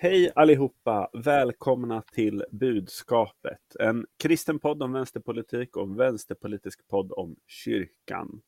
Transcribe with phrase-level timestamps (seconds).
[0.00, 1.10] Hej allihopa!
[1.12, 8.40] Välkomna till Budskapet, en kristen podd om vänsterpolitik och en vänsterpolitisk podd om kyrkan.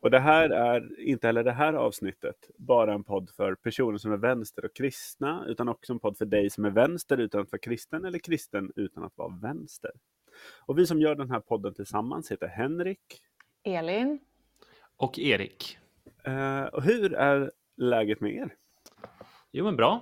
[0.00, 4.12] Och det här är inte heller det här avsnittet bara en podd för personer som
[4.12, 7.52] är vänster och kristna, utan också en podd för dig som är vänster utan att
[7.52, 9.90] vara kristen eller kristen utan att vara vänster.
[10.66, 13.20] Och vi som gör den här podden tillsammans heter Henrik,
[13.64, 14.18] Elin
[14.96, 15.78] och Erik.
[16.24, 18.54] Eh, och hur är läget med er?
[19.52, 20.00] Jo men bra,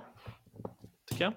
[1.09, 1.33] tycker jag.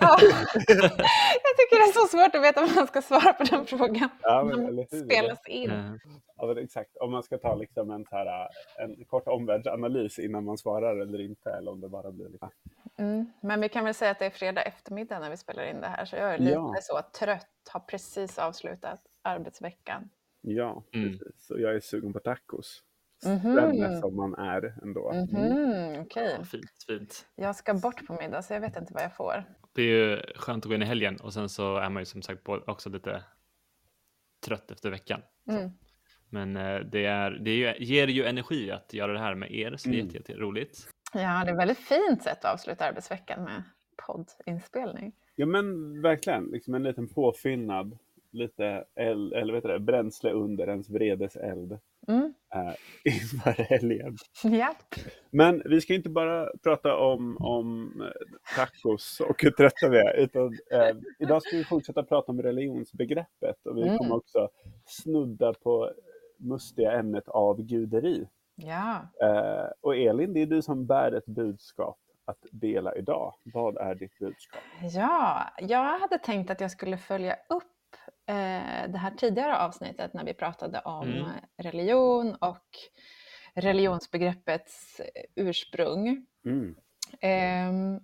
[0.00, 0.18] Ja.
[0.54, 4.08] jag tycker det är så svårt att veta vad man ska svara på den frågan.
[4.22, 5.04] Ja, men, Den eller hur?
[5.04, 5.70] spelas in.
[5.70, 5.92] Eh,
[6.40, 6.96] Ja, men exakt.
[6.96, 8.48] Om man ska ta liksom en, här,
[8.78, 12.48] en kort omvärldsanalys innan man svarar eller inte, eller om det bara blir lite...
[12.98, 13.32] Mm.
[13.42, 15.86] Men vi kan väl säga att det är fredag eftermiddag när vi spelar in det
[15.86, 16.74] här, så jag är lite Ja.
[16.82, 20.10] så trött, har precis avslutat arbetsveckan.
[20.50, 21.08] Ja, Mm.
[21.18, 21.50] precis.
[21.50, 22.82] Och jag är sugen på tacos.
[23.26, 23.54] Mhm.
[23.54, 25.10] Svenne som man är ändå.
[25.10, 25.26] Mm.
[25.26, 27.26] Mhm, Okej, ja, fint, fint.
[27.34, 29.44] jag ska bort på middag så jag vet inte vad jag får.
[29.72, 32.04] Det är ju skönt att gå in i helgen och sen så är man ju
[32.06, 33.24] som sagt också lite
[34.46, 35.20] trött efter veckan.
[35.50, 35.70] Mm.
[36.30, 39.50] Men eh, det, är, det är ju, ger ju energi att göra det här med
[39.54, 40.06] er, så det är Mm.
[40.14, 40.88] jätte, jätte roligt.
[41.12, 43.62] Ja, det är ett väldigt fint sätt att avsluta arbetsveckan med
[44.06, 45.12] poddinspelning.
[45.36, 47.98] Ja men verkligen, liksom en liten påfyllnad.
[48.38, 52.34] Lite eld, eller vet det, bränsle under ens vredeseld Mm.
[52.54, 54.16] eh, inför helgen.
[54.44, 54.76] Japp.
[55.30, 60.16] Men vi ska inte bara prata om, om eh, tacos och hur trötta vi är,
[60.16, 63.98] utan eh, idag ska vi fortsätta prata om religionsbegreppet och vi Mm.
[63.98, 64.48] kommer också
[64.86, 65.92] snudda på
[66.38, 68.28] mustiga ämnet avguderi.
[68.56, 68.96] Ja.
[69.22, 73.34] Eh, och Elin, det är du som bär ett budskap att dela idag.
[73.54, 74.60] Vad är ditt budskap?
[74.94, 77.62] Ja, jag hade tänkt att jag skulle följa upp
[78.88, 81.20] det här tidigare avsnittet när vi pratade om Mm.
[81.20, 82.66] eh, religion och
[83.54, 86.26] religionsbegreppets eh, ursprung.
[86.44, 86.76] Mm.
[87.20, 88.00] Ehm,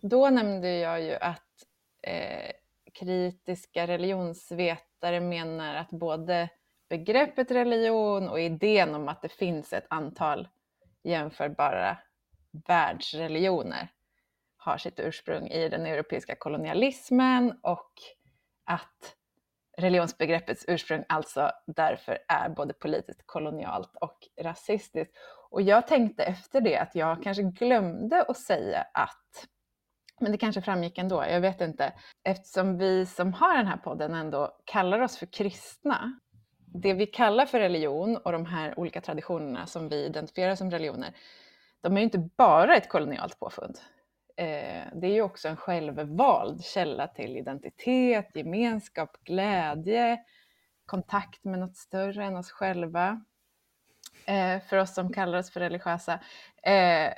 [0.00, 1.64] då nämnde jag ju att
[2.02, 2.50] eh,
[2.92, 6.48] kritiska religionsvetare menar att både
[6.88, 10.48] begreppet religion och idén om att det finns ett antal
[11.02, 11.98] jämförbara
[12.66, 13.88] världsreligioner
[14.56, 17.92] har sitt ursprung i den europeiska kolonialismen och
[18.64, 19.16] att
[19.82, 25.14] religionsbegreppets ursprung alltså därför är både politiskt kolonialt och rasistiskt.
[25.50, 29.46] Och jag tänkte efter det att jag kanske glömde att säga att,
[30.20, 31.92] men det kanske framgick ändå, jag vet inte,
[32.24, 36.18] eftersom vi som har den här podden ändå kallar oss för kristna,
[36.74, 41.16] det vi kallar för religion och de här olika traditionerna som vi identifierar som religioner,
[41.80, 43.78] de är ju inte bara ett kolonialt påfund.
[44.36, 50.18] Eh, det är ju också en självvald källa till identitet, gemenskap, glädje,
[50.86, 53.24] kontakt med något större än oss själva.
[54.26, 56.12] Eh, för oss som kallar oss för religiösa.
[56.62, 57.12] Eh,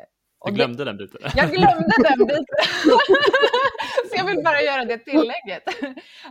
[0.47, 1.21] Du glömde den biten.
[1.37, 2.45] jag glömde den biten.
[4.11, 5.63] Så jag vill bara göra det tillägget.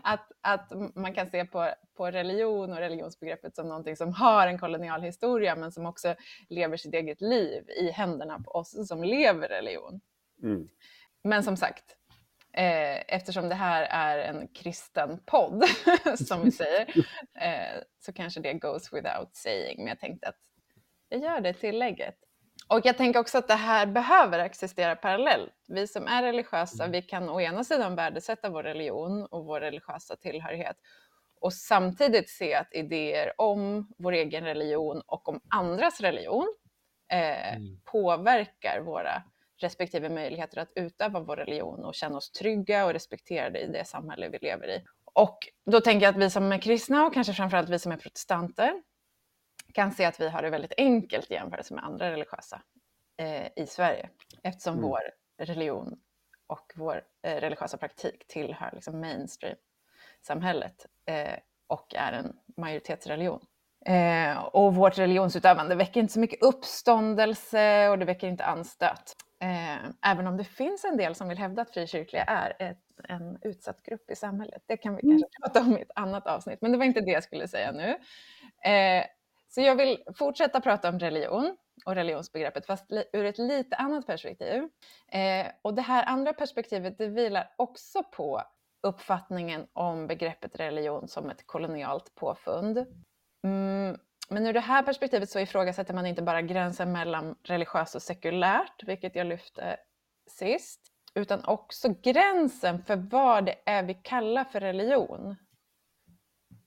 [0.04, 4.60] Att, att man kan se på, på religion och religionsbegreppet som någonting som har en
[4.60, 6.16] kolonial historia men som också
[6.50, 10.02] lever sitt eget liv i händerna på oss som lever religion.
[10.44, 10.70] Mm.
[11.24, 11.84] Men som sagt,
[12.54, 15.64] eh, eftersom det här är en kristen podd,
[16.28, 16.88] som vi säger,
[17.40, 19.78] eh, så kanske det goes without saying.
[19.78, 20.40] Men jag tänkte att
[21.10, 22.16] jag gör det tillägget.
[22.68, 25.54] Och jag tänker också att det här behöver existera parallellt.
[25.68, 30.16] Vi som är religiösa, vi kan å ena sidan värdesätta vår religion och vår religiösa
[30.16, 30.78] tillhörighet
[31.42, 36.56] och samtidigt se att idéer om vår egen religion och om andras religion
[37.12, 37.80] eh, Mm.
[37.84, 39.24] påverkar våra
[39.64, 44.30] respektive möjligheter att utöva vår religion och känna oss trygga och respekterade i det samhälle
[44.30, 44.84] vi lever i.
[45.14, 47.98] Och då tänker jag att vi som är kristna och kanske framförallt vi som är
[47.98, 48.74] protestanter
[49.74, 52.62] kan se att vi har det väldigt enkelt i jämförelse med andra religiösa
[53.18, 54.10] eh, i Sverige
[54.44, 54.90] eftersom Mm.
[54.90, 55.02] vår
[55.38, 56.00] religion
[56.48, 61.34] och vår eh, religiösa praktik tillhör liksom mainstream-samhället eh,
[61.68, 63.46] och är en majoritetsreligion.
[63.86, 69.16] Eh, och vårt religionsutövande väcker inte så mycket uppståndelse och det väcker inte anstöt.
[69.44, 73.38] Eh, även om det finns en del som vill hävda att frikyrkliga är ett, en
[73.42, 74.64] utsatt grupp i samhället.
[74.66, 77.12] Det kan vi kanske prata om i ett annat avsnitt, men det var inte det
[77.12, 77.90] jag skulle säga nu.
[78.72, 79.06] Eh,
[79.50, 84.64] så jag vill fortsätta prata om religion och religionsbegreppet, fast ur ett lite annat perspektiv.
[85.12, 88.42] Eh, och det här andra perspektivet, det vilar också på
[88.88, 92.86] uppfattningen om begreppet religion som ett kolonialt påfund.
[93.44, 93.98] Mm,
[94.30, 98.84] men ur det här perspektivet så ifrågasätter man inte bara gränsen mellan religiöst och sekulärt,
[98.84, 99.78] vilket jag lyfte
[100.28, 100.82] sist,
[101.16, 105.36] utan också gränsen för vad det är vi kallar för religion.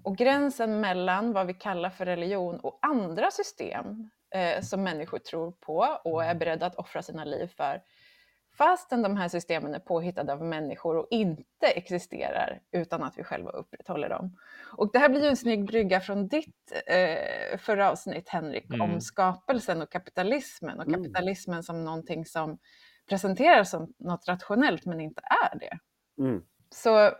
[0.05, 5.53] Och gränsen mellan vad vi kallar för religion och andra system eh, som människor tror
[5.53, 7.83] på och är beredda att offra sina liv för,
[8.59, 13.51] fastän de här systemen är påhittade av människor och inte existerar utan att vi själva
[13.51, 14.37] upprätthåller dem.
[14.77, 18.81] Och det här blir ju en snygg brygga från ditt eh, förra avsnitt, Henrik, mm.
[18.81, 21.03] om skapelsen och kapitalismen och mm.
[21.03, 22.59] kapitalismen som någonting som
[23.09, 25.79] presenteras som något rationellt men inte är det.
[26.23, 26.43] Mm.
[26.71, 27.11] Så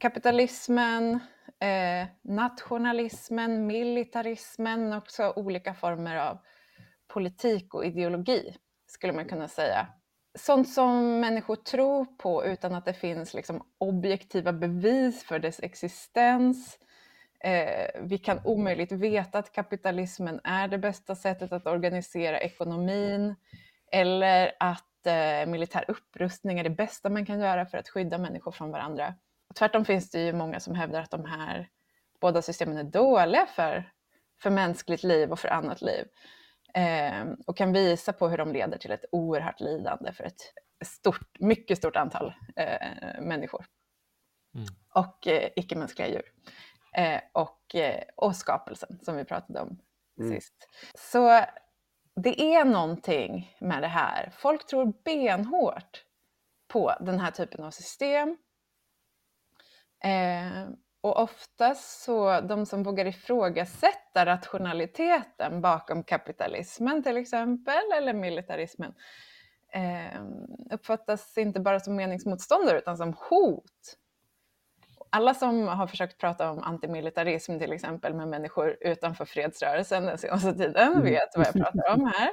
[0.00, 1.12] kapitalismen,
[1.60, 6.38] eh, nationalismen, militarismen, men också olika former av
[7.08, 9.88] politik och ideologi, skulle man kunna säga.
[10.34, 16.78] Sånt som människor tror på utan att det finns liksom objektiva bevis för dess existens.
[17.40, 23.34] Eh, vi kan omöjligt veta att kapitalismen är det bästa sättet att organisera ekonomin
[23.92, 28.52] eller att eh, militär upprustning är det bästa man kan göra för att skydda människor
[28.52, 29.14] från varandra.
[29.54, 31.68] Tvärtom finns det ju många som hävdar att de här
[32.20, 33.92] båda systemen är dåliga för,
[34.42, 36.04] för mänskligt liv och för annat liv.
[36.74, 40.40] Eh, och kan visa på hur de leder till ett oerhört lidande för ett
[40.84, 43.64] stort, mycket stort antal eh, människor.
[44.54, 44.66] Mm.
[44.94, 46.32] Och eh, icke-mänskliga djur.
[46.94, 49.78] Eh, och, eh, och skapelsen som vi pratade om
[50.18, 50.34] mm.
[50.34, 50.68] sist.
[50.94, 51.44] Så
[52.14, 54.32] det är någonting med det här.
[54.36, 56.04] Folk tror benhårt
[56.68, 58.36] på den här typen av system
[60.04, 60.68] Eh,
[61.02, 68.94] och oftast så, de som vågar ifrågasätta rationaliteten bakom kapitalismen till exempel, eller militarismen,
[69.72, 70.22] eh,
[70.70, 73.98] uppfattas inte bara som meningsmotståndare utan som hot.
[75.10, 80.54] Alla som har försökt prata om antimilitarism till exempel med människor utanför fredsrörelsen den senaste
[80.54, 81.04] tiden mm.
[81.04, 82.32] vet vad jag pratar om här.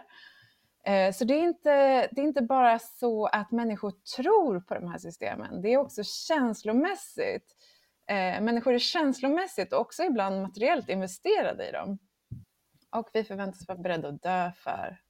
[0.84, 4.88] Eh, så det är, inte, det är inte bara så att människor tror på de
[4.88, 7.56] här systemen, det är också känslomässigt.
[8.10, 12.00] Eh, människor är känslomässigt och också ibland materiellt investerade i dem.
[12.90, 15.02] Och vi förväntas vara beredda att dö för,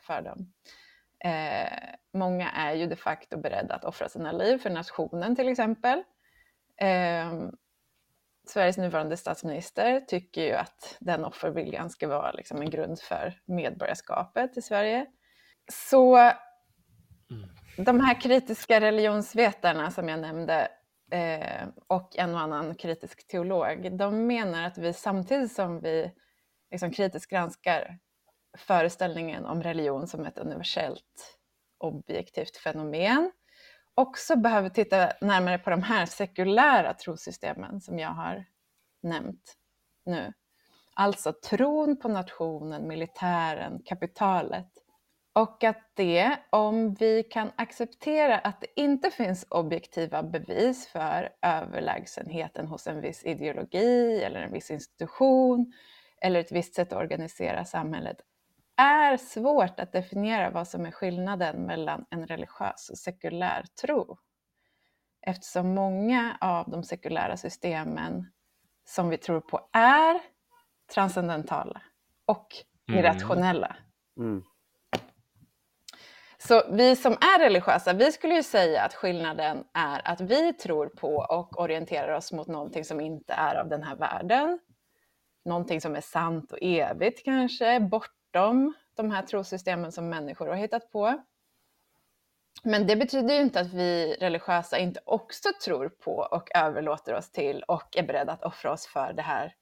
[0.00, 0.52] för dem.
[1.24, 1.72] Eh,
[2.12, 6.02] många är ju de facto beredda att offra sina liv för nationen till exempel.
[8.46, 14.56] Sveriges nuvarande statsminister tycker ju att den offerviljan ska vara liksom en grund för medborgarskapet
[14.56, 15.06] i Sverige.
[15.72, 16.34] Så mm.
[17.76, 20.68] de här kritiska religionsvetarna som jag nämnde
[21.10, 26.12] eh, och en och annan kritisk teolog, de menar att vi samtidigt som vi
[26.70, 27.98] liksom kritiskt granskar
[28.58, 31.38] föreställningen om religion som ett universellt
[31.78, 33.32] objektivt fenomen
[33.96, 38.44] också behöver titta närmare på de här sekulära trosystemen som jag har
[39.02, 39.54] nämnt
[40.04, 40.32] nu.
[40.94, 44.68] Alltså tron på nationen, militären, kapitalet.
[45.36, 52.66] Och att det, om vi kan acceptera att det inte finns objektiva bevis för överlägsenheten
[52.66, 55.72] hos en viss ideologi eller en viss institution
[56.20, 58.16] eller ett visst sätt att organisera samhället,
[58.76, 64.18] är svårt att definiera vad som är skillnaden mellan en religiös och sekulär tro.
[65.26, 68.32] Eftersom många av de sekulära systemen
[68.84, 70.20] som vi tror på är
[70.94, 71.82] transcendentala
[72.26, 72.46] och
[72.88, 73.00] mm.
[73.00, 73.76] irrationella.
[74.18, 74.42] Mm.
[76.48, 80.86] Så vi som är religiösa, vi skulle ju säga att skillnaden är att vi tror
[80.86, 84.58] på och orienterar oss mot någonting som inte är av den här världen.
[85.44, 90.90] Någonting som är sant och evigt kanske, bortom de här trosystemen som människor har hittat
[90.90, 91.22] på.
[92.62, 97.32] Men det betyder ju inte att vi religiösa inte också tror på och överlåter oss
[97.32, 99.54] till och är beredda att offra oss för det här,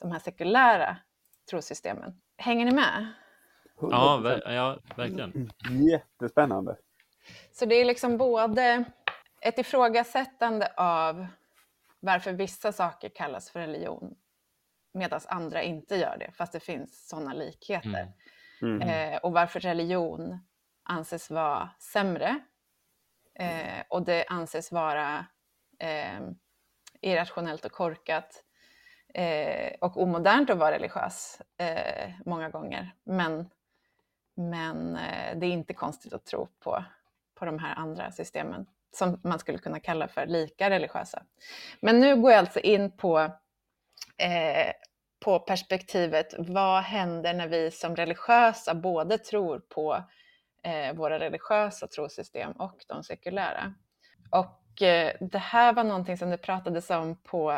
[0.00, 0.96] de här sekulära
[1.50, 2.20] trosystemen.
[2.36, 3.12] Hänger ni med?
[3.80, 5.50] Ja, ver ja, verkligen.
[5.70, 6.76] Jättespännande.
[7.52, 8.84] Så det är liksom både
[9.40, 11.26] ett ifrågasättande av
[12.00, 14.14] varför vissa saker kallas för religion
[14.94, 18.12] medan andra inte gör det, fast det finns sådana likheter.
[18.62, 18.82] Mm.
[18.82, 18.88] Mm.
[18.88, 20.38] Eh, och varför religion
[20.82, 22.38] anses vara sämre
[23.38, 25.26] eh, och det anses vara
[25.78, 26.20] eh,
[27.00, 28.44] irrationellt och korkat
[29.14, 32.94] eh, och omodernt att vara religiös eh, många gånger.
[33.04, 33.50] Men,
[34.34, 36.84] men eh, det är inte konstigt att tro på,
[37.34, 41.22] på de här andra systemen som man skulle kunna kalla för lika religiösa.
[41.80, 43.18] Men nu går jag alltså in på
[44.18, 44.72] eh,
[45.24, 50.04] på perspektivet vad händer när vi som religiösa både tror på
[50.62, 53.74] eh, våra religiösa trosystem och de sekulära.
[54.30, 57.52] Och eh, det här var någonting som det pratades om på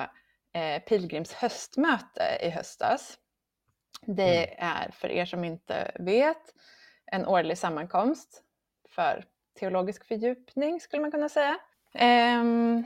[0.52, 3.18] eh, Pilgrims höstmöte i höstas.
[4.06, 4.56] Det mm.
[4.58, 6.54] är, för er som inte vet,
[7.06, 8.42] en årlig sammankomst
[8.88, 9.24] för
[9.58, 11.58] teologisk fördjupning skulle man kunna säga.
[12.40, 12.84] Um,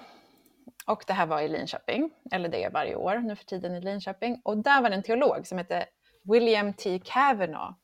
[0.86, 3.80] Och det här var i Linköping, eller det är varje år nu för tiden i
[3.80, 4.40] Linköping.
[4.44, 5.86] Och där var det en teolog som hette
[6.22, 7.00] William T.
[7.04, 7.74] Kavanaugh,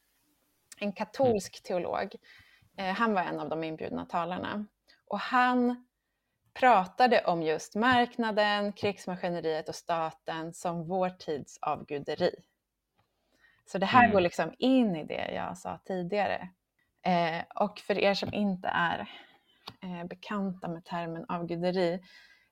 [0.78, 2.14] en katolsk teolog.
[2.78, 4.66] Eh, han var en av de inbjudna talarna.
[5.06, 5.86] Och han
[6.54, 12.34] pratade om just marknaden, krigsmaskineriet och staten som vår tids avguderi.
[13.66, 14.12] Så det här Mm.
[14.12, 16.49] går liksom in i det jag sa tidigare.
[17.06, 18.99] Eh, och för er som inte är
[19.83, 22.00] eh, bekanta med termen avguderi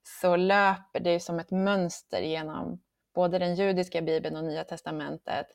[0.03, 2.83] så löper det som ett mönster genom
[3.15, 5.47] både den judiska bibeln och nya testamentet.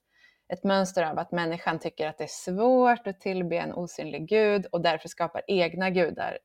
[0.53, 4.65] Ett mönster av att människan tycker att det är svårt att tillbe en osynlig gud
[4.65, 6.37] och därför skapar egna gudar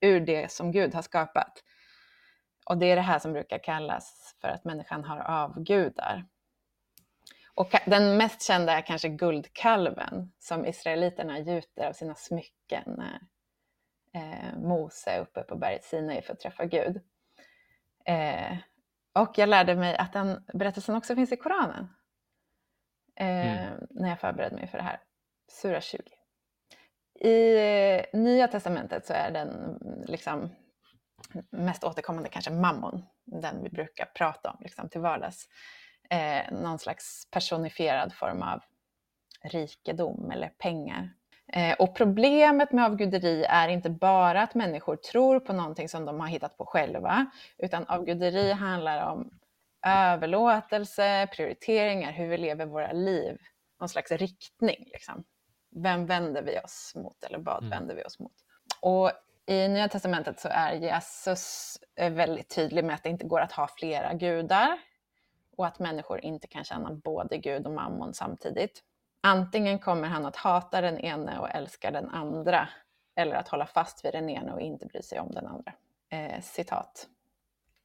[0.00, 1.62] ur det som Gud har skapat.
[2.66, 6.24] Och det är det här som brukar kallas för att människan har avgudar.
[7.56, 13.20] Och den mest kända är kanske guldkalven som israeliterna gjuter av sina smycken när
[14.14, 17.00] eh, Mose är uppe på berget Sinai för att träffa Gud.
[18.04, 18.56] Eh,
[19.14, 21.88] och jag lärde mig att den berättelsen också finns i Koranen.
[23.16, 25.00] Eh, När jag förberedde mig för det här.
[25.48, 26.02] Sura 20.
[27.20, 30.50] I Nya Testamentet så är den mm, liksom
[31.50, 35.48] mest återkommande kanske mammon, den vi brukar prata om liksom, till vardags.
[36.10, 38.60] Eh, någon slags personifierad form av
[39.42, 41.10] rikedom eller pengar.
[41.52, 46.20] Eh, och problemet med avguderi är inte bara att människor tror på någonting som de
[46.20, 47.26] har hittat på själva,
[47.58, 49.30] utan avguderi handlar om
[49.86, 53.38] överlåtelse, prioriteringar, hur vi lever våra liv,
[53.80, 54.88] någon slags riktning.
[54.92, 55.24] Liksom.
[55.76, 57.70] Vem vänder vi oss mot eller vad Mm.
[57.70, 58.32] vänder vi oss mot?
[58.80, 59.12] Och
[59.46, 63.52] i Nya Testamentet så är Jesus eh, väldigt tydlig med att det inte går att
[63.52, 64.78] ha flera gudar
[65.56, 68.82] och att människor inte kan känna både Gud och mammon samtidigt.
[69.20, 72.68] Antingen kommer han att hata den ene och älska den andra
[73.16, 75.72] eller att hålla fast vid den ene och inte bry sig om den andra.
[76.10, 77.06] Eh, citat.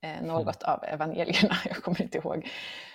[0.01, 2.50] Eh, något av evangelierna, jag kommer inte ihåg.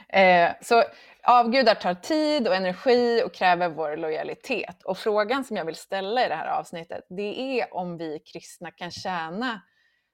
[0.09, 0.85] Eh, så
[1.23, 4.83] avgudar tar tid och energi och kräver vår lojalitet.
[4.83, 8.71] Och frågan som jag vill ställa i det här avsnittet, det är om vi kristna
[8.71, 9.61] kan tjäna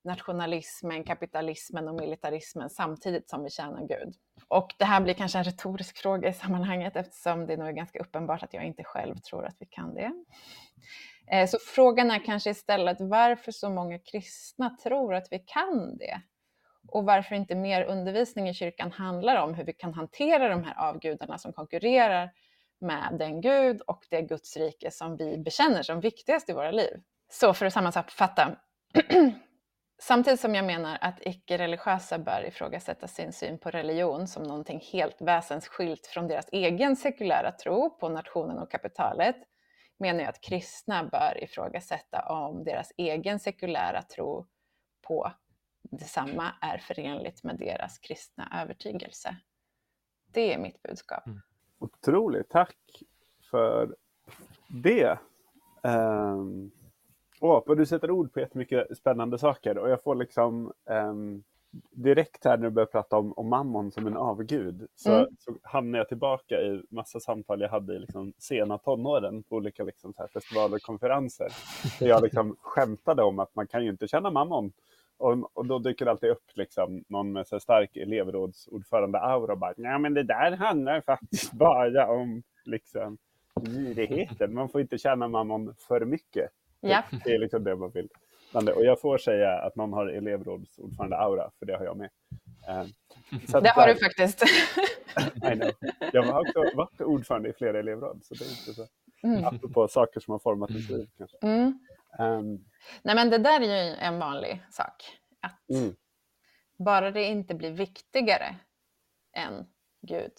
[0.04, 4.14] nationalismen, kapitalismen och militarismen samtidigt som vi tjänar Gud.
[4.48, 7.98] Och det här blir kanske en retorisk fråga i sammanhanget eftersom det nog är ganska
[7.98, 10.12] uppenbart att jag inte själv tror att vi kan det.
[11.30, 16.22] Eh, så frågan är kanske istället varför så många kristna tror att vi kan det
[16.88, 20.88] och varför inte mer undervisning i kyrkan handlar om hur vi kan hantera de här
[20.88, 22.30] avgudarna som konkurrerar
[22.80, 27.00] med den Gud och det Guds rike som vi bekänner som viktigast i våra liv.
[27.30, 28.56] Så för att sammanfatta.
[30.02, 35.20] Samtidigt som jag menar att icke-religiösa bör ifrågasätta sin syn på religion som någonting helt
[35.20, 39.36] väsensskilt från deras egen sekulära tro på nationen och kapitalet,
[39.98, 44.46] menar jag att kristna bör ifrågasätta om deras egen sekulära tro
[45.06, 45.32] på
[45.82, 49.36] detsamma är förenligt med deras kristna övertygelse.
[50.32, 51.26] Det är mitt budskap.
[51.26, 51.40] Mm.
[51.78, 53.02] Otroligt, tack
[53.50, 53.96] för
[54.68, 55.18] det.
[55.82, 56.72] Um,
[57.42, 61.42] åh, vad du sätter ord på jättemycket spännande saker och jag får liksom ehm,
[61.90, 65.26] direkt här när du börjar prata om, om mammon som en avgud så, Mm.
[65.38, 69.84] så hamnar jag tillbaka i massa samtal jag hade i liksom sena tonåren på olika
[69.84, 71.48] liksom så här festivaler och konferenser.
[72.00, 74.72] Där jag liksom skämtade om att man kan ju inte känna mammon.
[75.18, 79.74] Och, och då dyker det alltid upp liksom någon med så stark elevrådsordförande-aura och bara
[79.76, 83.18] ja men det där handlar faktiskt bara om liksom
[83.60, 84.54] girigheten.
[84.54, 86.50] Man får inte känna mammon för mycket.
[86.90, 88.08] Ja, Det är liksom det man vill.
[88.54, 92.10] Och jag får säga att någon har elevrådsordförande-aura, för det har jag med.
[92.68, 92.84] Eh,
[93.48, 94.42] så det har du där- faktiskt.
[95.52, 95.70] I know.
[96.12, 98.86] Jag har också varit ordförande i flera elevråd, så det är inte så.
[99.22, 99.44] Mm.
[99.44, 101.36] Apropå saker som har format mitt liv kanske.
[101.42, 101.78] Mm.
[102.18, 102.58] Ehm,
[103.02, 105.18] Nej, men det där är ju en vanlig sak.
[105.40, 105.94] Att Mm.
[106.78, 108.56] bara det inte blir viktigare
[109.36, 109.66] än
[110.06, 110.32] Gud.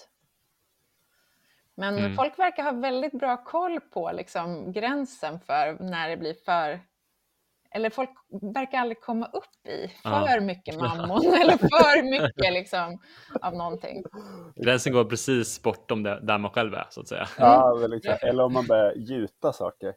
[1.78, 2.16] Men Mm.
[2.16, 6.80] folk verkar ha väldigt bra koll på liksom, gränsen för när det blir för...
[7.76, 8.10] Eller folk
[8.56, 10.28] verkar aldrig komma upp i Ja.
[10.28, 13.00] för mycket mammon eller för mycket liksom,
[13.42, 14.04] av någonting.
[14.56, 17.28] Gränsen går precis bortom det, där man själv är, så att säga.
[17.38, 18.24] Ja, väl exakt.
[18.24, 19.88] Eller om man börjar gjuta saker.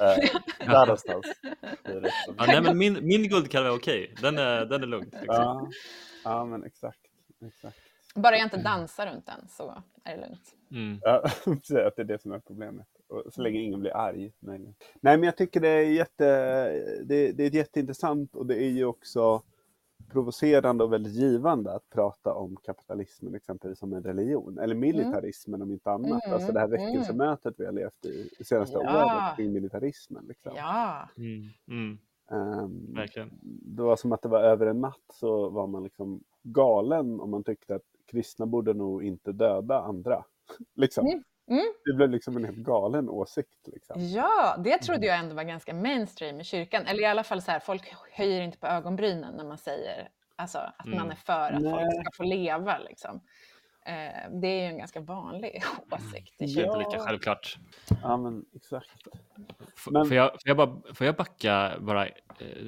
[0.00, 0.30] Eh,
[0.66, 1.26] där någonstans.
[1.84, 2.34] liksom.
[2.38, 4.14] Ja, nej, men min, min guldkalv är okej.
[4.22, 5.04] Den är, den är lugn.
[5.12, 5.26] Liksom.
[5.28, 5.68] Ja,
[6.24, 7.00] ja, men exakt.
[7.46, 7.76] exakt.
[8.14, 10.56] Bara jag inte dansar runt den så är det lugnt.
[10.70, 10.98] Mm.
[11.02, 11.22] Ja,
[11.86, 12.86] att det är det som är problemet.
[13.08, 14.32] Och så länge ingen blir arg.
[14.40, 14.74] Möjligen.
[15.00, 16.24] Nej, men jag tycker det är, jätte,
[17.04, 19.42] det, det är jätteintressant och det är ju också
[20.10, 24.58] provocerande och väldigt givande att prata om kapitalismen exempelvis som en religion.
[24.58, 26.24] Eller militarismen om inte annat.
[26.24, 26.80] Mm, Alltså det här mm.
[26.80, 29.04] väckelsemötet vi har levt i det senaste Ja.
[29.04, 30.24] året kring militarismen.
[30.28, 30.52] Liksom.
[30.56, 31.48] Ja, Mm.
[31.68, 31.98] Mm.
[32.30, 33.30] Um, Verkligen.
[33.42, 37.30] Det var som att det var över en natt så var man liksom galen om
[37.30, 37.82] man tyckte att
[38.12, 40.24] kristna borde nog inte döda andra.
[40.76, 41.06] liksom.
[41.06, 41.22] Mm.
[41.50, 41.64] Mm.
[41.84, 43.68] Det blev liksom en helt galen åsikt.
[43.68, 43.96] Liksom.
[44.08, 46.86] Ja, det trodde jag ändå var ganska mainstream i kyrkan.
[46.86, 50.58] Eller i alla fall så här, folk höjer inte på ögonbrynen när man säger alltså,
[50.58, 50.98] att Mm.
[50.98, 51.70] man är för att Nej.
[51.72, 52.78] folk ska få leva.
[52.78, 53.20] Liksom.
[53.86, 56.98] Eh, det är ju en ganska vanlig åsikt i Det är inte lika Ja.
[57.06, 57.56] självklart.
[58.02, 58.90] Ja, men exakt.
[59.90, 62.06] Men- Får, jag, får, jag bara, får jag backa bara?
[62.06, 62.12] eh,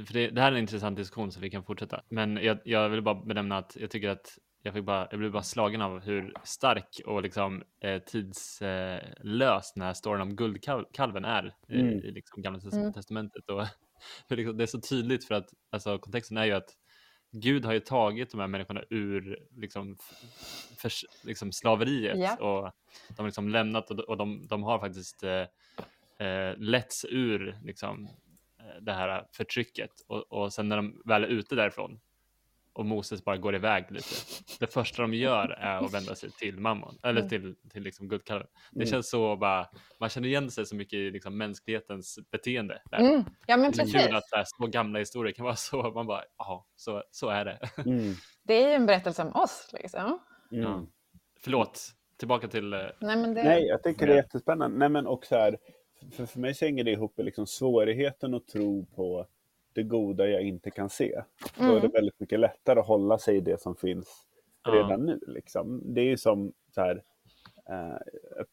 [0.06, 2.02] För det, det här är en intressant diskussion så vi kan fortsätta.
[2.08, 5.32] Men jag, jag vill bara benämna att jag tycker att jag, fick bara, jag blev
[5.32, 11.54] bara slagen av hur stark och liksom eh, tidslös den här storyn om guldkalven är
[11.68, 11.92] i, Mm.
[11.98, 12.92] i liksom gamla Mm.
[12.92, 13.50] testamentet.
[13.50, 13.66] Och
[14.28, 16.70] hur liksom, det är så tydligt för att alltså, kontexten är ju att
[17.36, 22.36] Gud har ju tagit de här människorna ur liksom, f- förs- liksom slaveriet Ja.
[22.36, 22.72] och
[23.08, 28.08] de har liksom lämnat och, och de, de har faktiskt eh, eh, letts ur liksom,
[28.58, 32.00] eh, det här förtrycket och, och sen när de väl är ute därifrån
[32.74, 34.14] och Moses bara går iväg lite.
[34.60, 37.28] Det första de gör är att vända sig till mammon eller Mm.
[37.28, 38.46] till, till liksom guldkalven.
[38.70, 38.86] Det Mm.
[38.90, 39.68] känns så bara,
[40.00, 42.82] man känner igen sig så mycket i liksom mänsklighetens beteende.
[42.90, 42.98] Där.
[42.98, 43.24] Mm.
[43.46, 44.06] Ja, men Det är precis.
[44.06, 47.44] kul att här, små gamla historier kan vara så, man bara, ja, så, så är
[47.44, 47.58] det.
[47.86, 48.14] Mm.
[48.42, 49.70] Det är ju en berättelse om oss.
[49.72, 50.18] Liksom.
[50.52, 50.64] Mm.
[50.64, 50.86] Ja.
[51.40, 51.80] Förlåt,
[52.18, 53.42] tillbaka till eh, Nej, men det...
[53.42, 54.78] Nej, jag tycker det är jättespännande.
[54.78, 55.58] Nej, men också här,
[56.16, 59.26] för, för mig så hänger det ihop med liksom svårigheten att tro på
[59.74, 61.22] det goda jag inte kan se.
[61.58, 61.90] Då är det Mm.
[61.90, 64.26] väldigt mycket lättare att hålla sig i det som finns
[64.64, 64.72] Ja.
[64.72, 65.20] redan nu.
[65.26, 65.82] Liksom.
[65.94, 67.02] Det är ju som så här,
[67.68, 67.96] eh,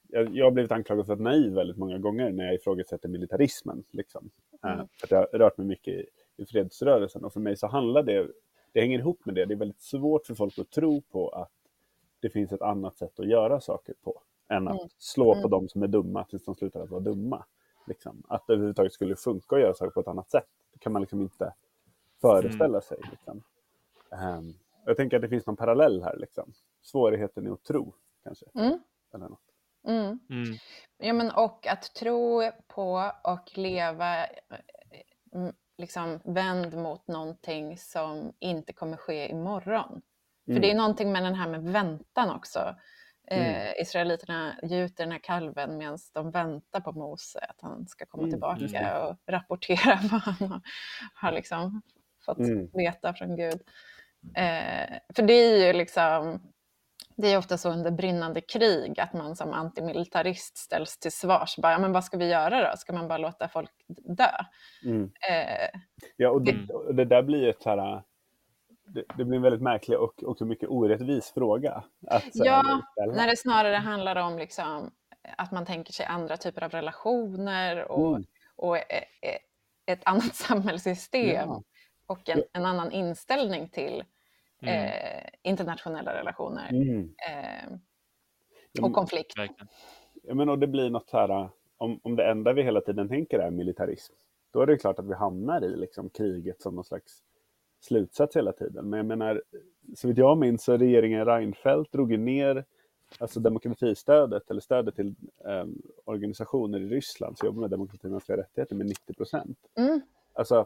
[0.08, 3.10] jag, jag har blivit anklagad för att vara naiv väldigt många gånger när jag ifrågasätter
[3.10, 3.84] militarismen.
[3.92, 4.30] Liksom.
[4.64, 4.88] Eh, Mm.
[5.00, 6.06] för att jag har rört mig mycket i,
[6.38, 8.28] i fredsrörelsen och för mig så handlar det,
[8.72, 9.46] det hänger ihop med det.
[9.46, 11.52] Det är väldigt svårt för folk att tro på att
[12.20, 14.90] det finns ett annat sätt att göra saker på än att Mm.
[14.98, 15.50] slå på Mm.
[15.50, 17.46] de som är dumma tills de slutar att vara dumma.
[17.88, 18.24] Liksom.
[18.28, 20.48] Att det överhuvudtaget skulle funka att göra saker på ett annat sätt.
[20.82, 21.54] Kan man liksom inte
[22.22, 22.98] föreställa sig.
[23.12, 23.44] Liksom.
[24.12, 24.54] Ehm,
[24.86, 26.18] jag tänker att det finns någon parallell här.
[26.18, 26.54] Liksom.
[26.82, 28.46] Svårigheten i att tro, kanske.
[28.56, 28.80] Mm.
[29.14, 29.40] Eller något.
[29.88, 30.20] Mm.
[30.30, 30.58] mm,
[30.98, 34.30] Ja, men och att tro på och leva eh,
[35.34, 40.02] mm, liksom vänd mot någonting som inte kommer ske imorgon.
[40.46, 40.62] För Mm.
[40.62, 42.76] det är någonting med den här med väntan också.
[43.32, 43.74] Eh, Mm.
[43.82, 48.32] Israeliterna gjuter den här kalven medan de väntar på Mose, att han ska komma Mm,
[48.32, 50.62] tillbaka och rapportera vad han har,
[51.14, 51.82] har liksom
[52.26, 52.70] fått Mm.
[52.74, 53.62] veta från Gud.
[54.36, 56.42] Eh, för det är ju liksom,
[57.18, 61.58] det är ofta så under brinnande krig att man som antimilitarist ställs till svars.
[61.58, 62.78] Bara, ja, men vad ska vi göra då?
[62.78, 63.72] Ska man bara låta folk
[64.18, 64.32] dö?
[64.86, 65.04] Mm.
[65.04, 65.80] Eh,
[66.18, 68.04] Ja, och det, och det där blir ett så här...
[68.94, 71.84] Det, det blir en väldigt märklig och också mycket orättvis fråga.
[72.08, 74.92] Att, här, Ja, när det snarare handlar om liksom,
[75.38, 78.24] att man tänker sig andra typer av relationer och, Mm.
[78.56, 78.82] och e-
[79.22, 79.38] e-
[79.86, 81.64] ett annat samhällssystem Ja.
[82.06, 84.04] och en, en annan inställning till
[84.62, 87.00] mm, eh, internationella relationer Mm.
[87.30, 87.78] eh,
[88.72, 89.38] Ja, och konflikt.
[89.38, 89.68] verkligen.
[90.24, 93.10] Ja, men och det blir något så här, om, om det enda vi hela tiden
[93.10, 94.14] tänker är militarism,
[94.54, 97.24] då är det klart att vi hamnar i liksom, kriget som någon slags
[97.82, 98.90] slutsats hela tiden.
[98.90, 99.44] Men jag menar,
[99.96, 102.66] så vitt jag minns så regeringen Reinfeldt drog ner
[103.20, 105.16] alltså demokratistödet, eller stödet till
[105.46, 105.66] eh,
[106.06, 109.58] organisationer i Ryssland som jobbar med demokrati och mänskliga rättigheter med 90 procent.
[109.78, 110.02] Mm.
[110.34, 110.66] Alltså,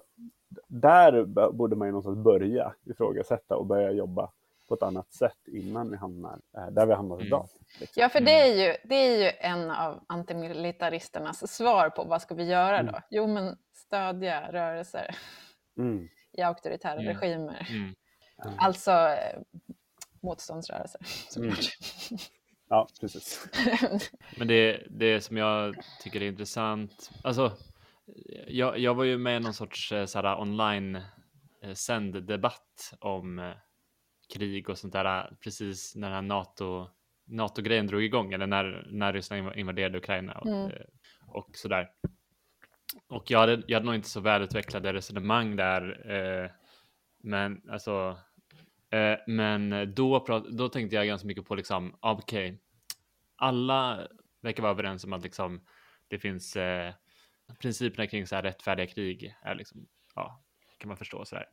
[0.67, 4.31] där borde man ju någonstans börja ifrågasätta och börja jobba
[4.67, 7.27] på ett annat sätt innan vi hamnar eh, där vi hamnar Mm.
[7.27, 7.47] idag.
[7.79, 8.01] Liksom.
[8.01, 12.35] Ja, för det är, ju, det är ju en av antimilitaristernas svar på vad ska
[12.35, 12.89] vi göra då?
[12.89, 13.01] Mm.
[13.09, 15.15] Jo, men stödja rörelser
[15.77, 16.07] Mm.
[16.37, 17.05] I auktoritära Mm.
[17.05, 17.67] regimer.
[17.69, 17.93] Mm.
[18.57, 19.39] Alltså eh,
[20.23, 21.77] motståndsrörelser såklart.
[22.69, 23.47] Ja, precis.
[24.37, 27.51] Men det, det som jag tycker är intressant, alltså
[28.47, 30.95] jag, jag var ju med i någon sorts eh, såhär, online
[31.63, 33.51] eh, sänd debatt om eh,
[34.33, 36.87] krig och sånt där precis när den här NATO,
[37.27, 40.71] NATO-grejen drog igång eller när, när Ryssland inv- invaderade Ukraina och, Mm.
[41.27, 41.89] och sådär.
[43.09, 46.51] Och jag hade, jag hade nog inte så välutvecklade resonemang där, eh,
[47.23, 48.17] men alltså
[48.95, 52.61] Eh, men då, prat, då tänkte jag ganska mycket på liksom, ah, okej,
[53.35, 54.07] alla
[54.41, 55.65] verkar vara överens om att liksom,
[56.07, 56.93] det finns eh,
[57.59, 60.43] principerna kring så här rättfärdiga krig är liksom, ja,
[60.77, 61.45] kan man förstå så här.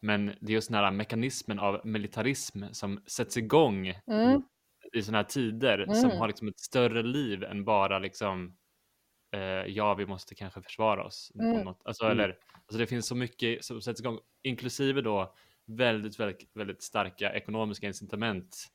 [0.00, 4.42] Men det är just den här mekanismen av militarism som sätts igång Mm.
[4.92, 6.18] i sådana här tider som Mm.
[6.18, 8.56] har liksom ett större liv än bara liksom
[9.36, 11.32] eh, ja, vi måste kanske försvara oss.
[11.34, 11.64] på Mm.
[11.64, 11.80] Något.
[11.84, 12.18] Alltså, Mm.
[12.18, 17.32] eller, alltså det finns så mycket som sätts igång, inklusive då väldigt, väldigt, väldigt starka
[17.32, 18.66] ekonomiska incitament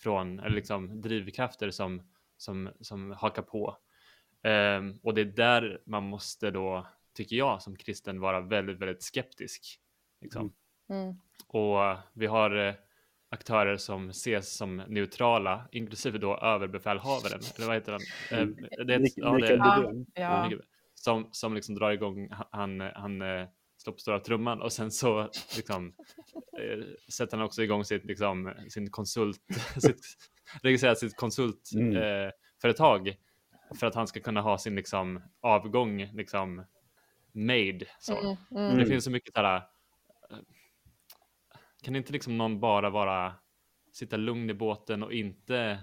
[0.00, 2.02] från, eller liksom drivkrafter som,
[2.36, 3.76] som, som hakar på.
[4.42, 9.02] Ehm, och det är där man måste då tycker jag som kristen vara väldigt, väldigt
[9.02, 9.80] skeptisk.
[10.20, 10.52] Liksom.
[10.88, 11.14] Mm.
[11.46, 12.74] Och vi har eh,
[13.34, 18.00] aktörer som ses som neutrala, inklusive då överbefälhavaren, eller vad heter han?
[18.40, 18.46] Eh,
[18.84, 19.56] det, Mik- ja, det,
[20.14, 20.50] Ja,
[20.94, 25.30] som, som liksom drar igång, han, han eh, slår på stora trumman och sen så
[25.56, 25.94] liksom
[26.60, 29.40] eh, sätter han också igång sitt, liksom, sin konsult,
[29.78, 30.00] sitt,
[30.62, 33.08] registrerar sitt konsultföretag Mm.
[33.08, 33.14] eh,
[33.78, 36.64] för att han ska kunna ha sin liksom avgång liksom
[37.32, 37.86] made.
[38.00, 38.20] Så.
[38.20, 38.78] Mm, mm.
[38.78, 39.62] Det finns så mycket eh,
[41.84, 43.32] kan inte liksom någon bara vara
[43.92, 45.78] sitta lugn i båten och inte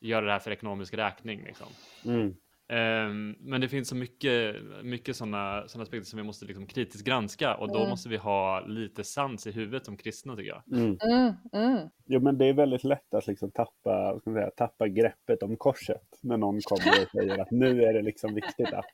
[0.00, 1.66] göra det här för ekonomisk räkning liksom.
[2.04, 2.34] Mm.
[2.68, 7.06] Ehm, men det finns så mycket, mycket sådana såna aspekter som vi måste liksom kritiskt
[7.06, 7.88] granska och då Mm.
[7.88, 10.78] måste vi ha lite sans i huvudet som kristna tycker jag.
[10.78, 10.98] Mm.
[11.00, 11.88] Mm, mm.
[12.06, 16.02] Jo, men det är väldigt lätt att liksom tappa, ska säga, tappa greppet om korset
[16.22, 18.86] när någon kommer och säger att nu är det liksom viktigt att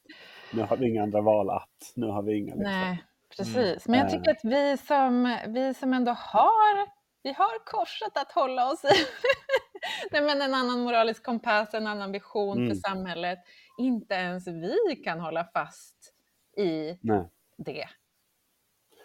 [0.52, 2.62] nu har vi inga andra val att, nu har vi inga liksom.
[2.62, 3.02] Nej,
[3.36, 3.88] precis.
[3.88, 6.88] Men jag tycker att vi som, vi som ändå har,
[7.22, 8.88] vi har korset att hålla oss i.
[10.12, 12.68] Nej, men en annan moralisk kompass, en annan vision Mm.
[12.68, 13.38] för samhället.
[13.78, 16.12] Inte ens vi kan hålla fast
[16.56, 17.24] i Nej.
[17.56, 17.88] det.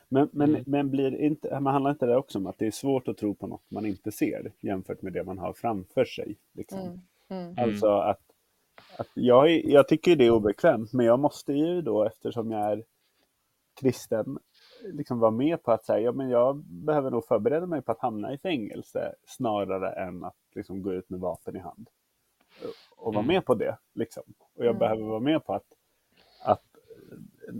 [0.09, 0.63] Men, men, Mm.
[0.67, 3.35] men blir inte, man handlar inte det också om att det är svårt att tro
[3.35, 6.37] på något man inte ser jämfört med det man har framför sig?
[6.53, 6.79] Liksom.
[6.79, 7.01] Mm.
[7.29, 7.55] Mm.
[7.57, 8.21] Alltså att,
[8.97, 12.83] att jag, jag tycker det är obekvämt, men jag måste ju då eftersom jag är
[13.75, 14.39] kristen
[14.83, 17.99] liksom vara med på att säga, ja men jag behöver nog förbereda mig på att
[17.99, 21.89] hamna i fängelse snarare än att liksom gå ut med vapen i hand.
[22.95, 23.35] Och vara Mm.
[23.35, 23.77] med på det.
[23.93, 24.23] Liksom.
[24.55, 24.79] Och jag Mm.
[24.79, 25.65] behöver vara med på att,
[26.45, 26.63] att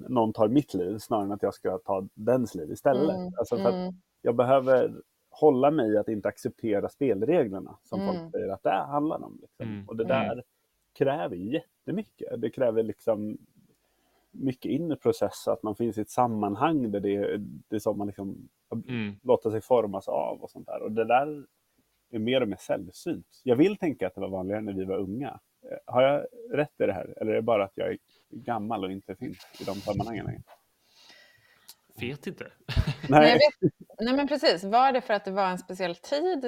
[0.10, 3.16] någon tar mitt liv snarare än att jag ska ta dens liv istället.
[3.18, 3.34] Mm.
[3.38, 3.94] Alltså för att Mm.
[4.22, 8.16] jag behöver hålla mig i att inte acceptera spelreglerna som Mm.
[8.16, 9.38] folk säger att det handlar om.
[9.42, 9.68] Liksom.
[9.74, 9.88] Mm.
[9.90, 10.28] Och det Mm.
[10.28, 10.44] där
[10.94, 12.42] kräver jättemycket.
[12.42, 13.38] Det kräver liksom
[14.36, 18.08] mycket inre process, att man finns i ett sammanhang där det, det är som man
[18.08, 18.50] liksom
[18.88, 19.16] Mm.
[19.24, 20.82] låter sig formas av och sånt där.
[20.82, 21.46] Och det där
[22.12, 23.42] är mer och mer sällsynt.
[23.44, 25.40] Jag vill tänka att det var vanligare när vi var unga.
[25.72, 27.14] Eh, Har jag rätt i det här?
[27.22, 27.98] Eller är det bara att jag är
[28.30, 30.42] gammal och inte finns i de sammanhangen längre?
[32.00, 32.52] Vet inte.
[33.10, 36.46] Nej, vet, nej men precis, var det för att det var en speciell tid?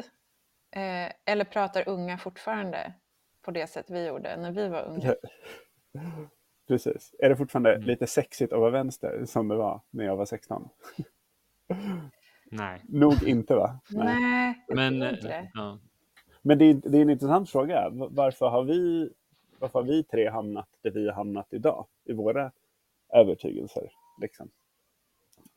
[0.71, 2.93] Eh, eller pratar unga fortfarande
[3.41, 5.15] på det sätt vi gjorde när vi var unga?
[6.67, 7.15] Precis.
[7.19, 7.87] Är det fortfarande Mm.
[7.87, 10.69] lite sexigt att vara vänster som det var när jag var 16?
[12.51, 12.81] Nej.
[12.87, 13.79] Nog inte va?
[13.89, 15.51] Nej, jag Men, eh, inte det.
[15.53, 15.79] ja.
[16.41, 17.89] Men det är, det är en intressant fråga.
[17.91, 19.09] Varför har, vi,
[19.59, 22.51] varför har vi tre hamnat där vi har hamnat idag i våra
[23.13, 23.91] övertygelser?
[24.21, 24.49] Liksom.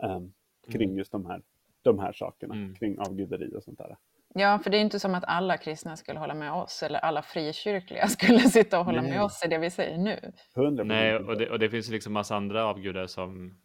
[0.03, 0.33] Ehm,
[0.69, 0.99] kring Mm.
[0.99, 1.43] just de här,
[1.83, 2.75] de här sakerna, Mm.
[2.75, 3.97] kring avguderi och sånt där.
[4.35, 7.23] Ja, för det är inte som att alla kristna skulle hålla med oss eller alla
[7.23, 9.11] frikyrkliga skulle sitta och hålla Nej.
[9.11, 10.33] med oss i det vi säger nu.
[10.57, 13.59] 100 Nej, och det, och det finns ju liksom massa andra avgudar som,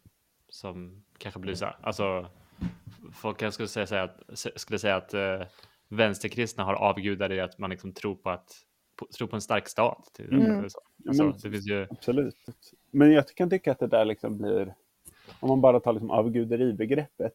[0.48, 1.76] som kanske blir så här.
[1.82, 2.26] Alltså,
[3.14, 5.42] folk kanske skulle säga, här att, skulle säga att eh,
[5.88, 8.48] vänsterkristna har avgudar i att man liksom tror på att
[8.96, 10.10] på, tror på en stark stat.
[10.14, 10.70] Till, Mm.
[10.70, 10.78] så.
[11.08, 12.34] Alltså, Men- det finns ju, Absolut.
[12.90, 14.74] Men jag kan tycka att det där liksom blir,
[15.40, 17.32] om man bara tar liksom avguderibegreppet,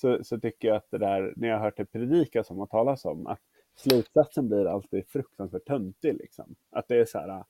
[0.00, 2.70] så, så tycker jag att det där, när jag har hört det predikas om och
[2.70, 3.40] talas om, att
[3.76, 6.14] slutsatsen blir alltid fruktansvärt töntig.
[6.14, 6.54] Liksom.
[6.70, 7.44] Att det är så här,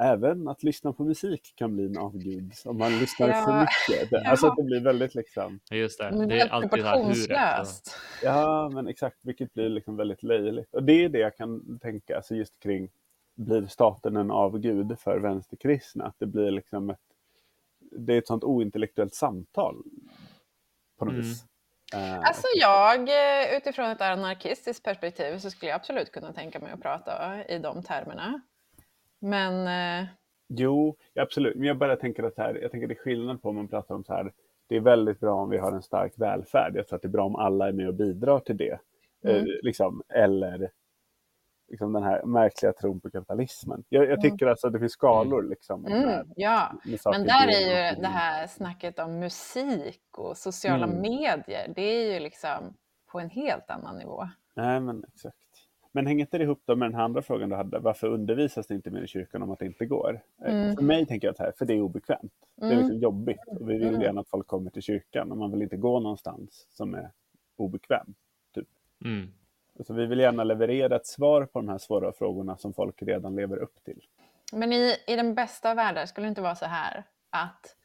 [0.00, 3.44] även att lyssna på musik kan bli en avgud om man lyssnar Ja.
[3.44, 4.10] för mycket.
[4.10, 6.86] Det, alltså att det blir väldigt liksom, ja, just det, Men det är alltid så
[6.86, 7.68] här hur rätt.
[8.22, 10.74] ja men exakt, vilket blir liksom väldigt löjligt.
[10.74, 12.88] Och det är det jag kan tänka, alltså just kring,
[13.34, 16.04] blir staten en avgud för vänsterkristna?
[16.04, 17.00] Att det blir liksom ett,
[17.80, 19.82] det är ett sånt ointellektuellt samtal
[20.98, 21.26] på något Mm.
[21.26, 21.44] vis.
[21.96, 26.72] Eh, Alltså jag, eh, utifrån ett anarkistiskt perspektiv så skulle jag absolut kunna tänka mig
[26.72, 28.40] att prata i de termerna.
[29.20, 29.66] Men
[30.02, 30.08] eh,
[30.48, 31.56] Jo, absolut.
[31.56, 33.94] Men jag bara tänker att här, jag tänker det är skillnad på om man pratar
[33.94, 34.32] om så här,
[34.68, 36.76] det är väldigt bra om vi har en stark välfärd.
[36.76, 38.78] Jag tror att det är bra om alla är med och bidrar till det.
[39.24, 39.36] Mm.
[39.36, 40.70] Eh, liksom, eller
[41.68, 43.84] liksom den här märkliga tron på kapitalismen.
[43.88, 45.86] Jag, jag tycker alltså att det finns skalor liksom.
[45.86, 46.72] mm, med- ja,
[47.04, 47.60] men där är
[47.94, 51.00] ju det här snacket om musik och sociala Mm.
[51.00, 52.74] medier, det är ju liksom
[53.06, 54.28] på en helt annan nivå.
[54.54, 55.36] Nej, men exakt.
[55.92, 57.78] Men hänger inte det ihop då med den här andra frågan du hade?
[57.78, 60.20] Varför undervisas det inte mer i kyrkan om att det inte går?
[60.44, 60.76] Eh, Mm.
[60.76, 62.32] För mig tänker jag så här, för det är obekvämt.
[62.56, 62.78] Det är Mm.
[62.84, 64.00] liksom jobbigt och vi vill Mm.
[64.00, 67.10] gärna att folk kommer till kyrkan och man vill inte gå någonstans som är
[67.56, 68.14] obekväm.
[69.04, 69.32] Mm.
[69.78, 73.36] Alltså, vi vill gärna leverera ett svar på de här svåra frågorna som folk redan
[73.36, 74.02] lever upp till.
[74.52, 77.76] Men i, i den bästa av världar skulle det inte vara så här att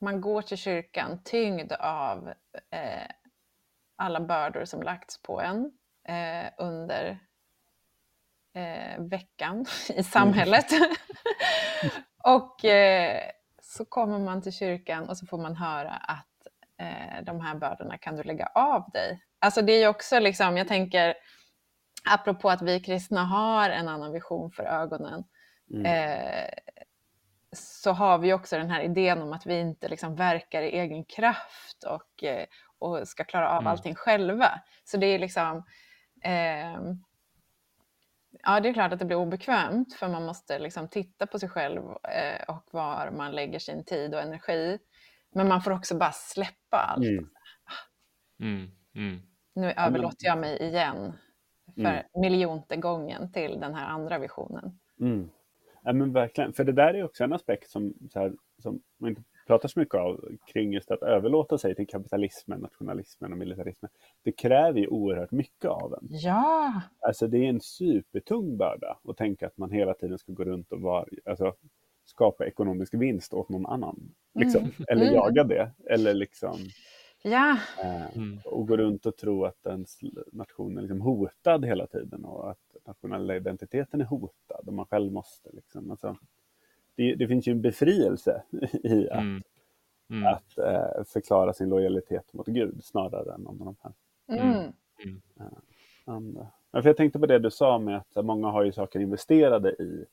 [0.00, 2.28] man går till kyrkan tyngd av
[2.70, 3.10] eh,
[3.96, 5.72] alla bördor som lagts på en
[6.08, 7.18] eh, under
[8.54, 10.66] eh, veckan i samhället.
[12.24, 13.20] och eh,
[13.62, 17.98] så kommer man till kyrkan och så får man höra att eh, de här bördorna
[17.98, 19.20] kan du lägga av dig.
[19.42, 21.14] Alltså det är ju också liksom, jag tänker,
[22.04, 25.24] apropå att vi kristna har en annan vision för ögonen,
[25.70, 25.86] mm.
[25.86, 26.48] eh,
[27.52, 31.04] så har vi också den här idén om att vi inte liksom verkar i egen
[31.04, 32.46] kraft och, eh,
[32.78, 33.66] och ska klara av mm.
[33.66, 34.60] allting själva.
[34.84, 35.64] Så det är liksom,
[36.22, 36.80] eh,
[38.42, 41.48] ja det är klart att det blir obekvämt för man måste liksom titta på sig
[41.48, 44.78] själv eh, och var man lägger sin tid och energi.
[45.34, 47.04] Men man får också bara släppa allt.
[48.40, 48.70] Mm.
[48.94, 49.31] Mm.
[49.54, 51.12] Nu överlåter jag mig igen
[51.74, 52.04] för mm.
[52.14, 54.78] miljonte gången till den här andra visionen.
[55.00, 55.30] Mm.
[55.82, 59.22] Ja, men verkligen, för det där är också en aspekt som, här, som man inte
[59.46, 63.90] pratar så mycket av kring just att överlåta sig till kapitalismen, nationalismen och militarismen.
[64.22, 66.08] Det kräver ju oerhört mycket av en.
[66.10, 66.80] Ja!
[67.00, 70.72] Alltså det är en supertung börda att tänka att man hela tiden ska gå runt
[70.72, 71.54] och vara, alltså,
[72.04, 74.14] skapa ekonomisk vinst åt någon annan.
[74.34, 74.60] Liksom.
[74.60, 74.72] Mm.
[74.88, 75.14] Eller mm.
[75.14, 75.70] jaga det.
[75.90, 76.58] Eller liksom
[77.22, 77.58] ja.
[77.82, 78.40] eh, mm.
[78.44, 79.98] och gå runt och tro att ens
[80.32, 85.12] nation är liksom hotad hela tiden och att nationella identiteten är hotad och man själv
[85.12, 85.90] måste liksom.
[85.90, 86.16] Alltså,
[86.94, 88.42] det, det finns ju en befrielse
[88.82, 89.42] i att, mm.
[90.10, 90.26] Mm.
[90.26, 93.92] att eh, förklara sin lojalitet mot Gud snarare än om de här
[94.38, 94.72] mm.
[95.40, 95.46] eh,
[96.04, 96.46] andra.
[96.70, 99.70] Ja, för jag tänkte på det du sa med att många har ju saker investerade
[99.70, 100.06] i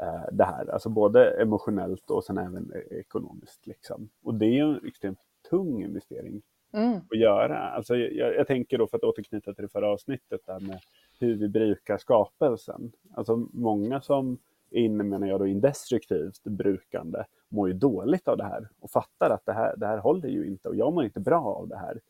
[0.00, 3.66] eh, det här, alltså både emotionellt och sen även ekonomiskt.
[3.66, 4.08] Liksom.
[4.22, 5.18] Och det är ju extremt
[5.50, 6.96] tung investering mm.
[7.10, 7.58] att göra.
[7.58, 10.80] Alltså jag, jag, tänker då, för att återknyta till det förra avsnittet, där med
[11.20, 12.92] hur vi brukar skapelsen.
[13.14, 14.38] Alltså många som
[14.70, 18.90] är inne, menar jag då, in destruktivt brukande mår ju dåligt av det här och
[18.90, 21.68] fattar att det här, det här håller ju inte och jag mår inte bra av
[21.68, 22.00] det här.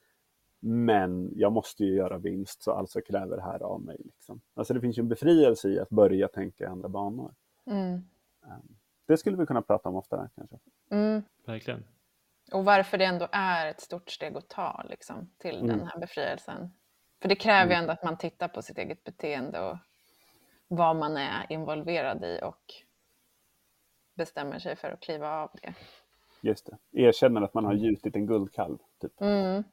[0.60, 4.00] Men jag måste ju göra vinst så alltså kräver det här av mig.
[4.04, 4.40] Liksom.
[4.54, 7.34] Alltså det finns ju en befrielse i att börja tänka i andra banor.
[7.64, 7.92] Mm.
[8.44, 10.56] Ehm, det skulle vi kunna prata om oftare kanske.
[10.90, 11.22] Mm.
[11.44, 11.84] Verkligen.
[12.52, 15.66] Och varför det ändå är ett stort steg att ta liksom, till mm.
[15.66, 16.72] den här befrielsen.
[17.22, 17.80] För det kräver ju mm.
[17.80, 19.78] ändå att man tittar på sitt eget beteende och
[20.68, 22.74] vad man är involverad i och
[24.14, 25.74] bestämmer sig för att kliva av det.
[26.40, 27.06] Just det.
[27.06, 28.78] Erkänner att man har gjutit en guldkalv.
[29.00, 29.20] Typ.
[29.20, 29.64] Mm.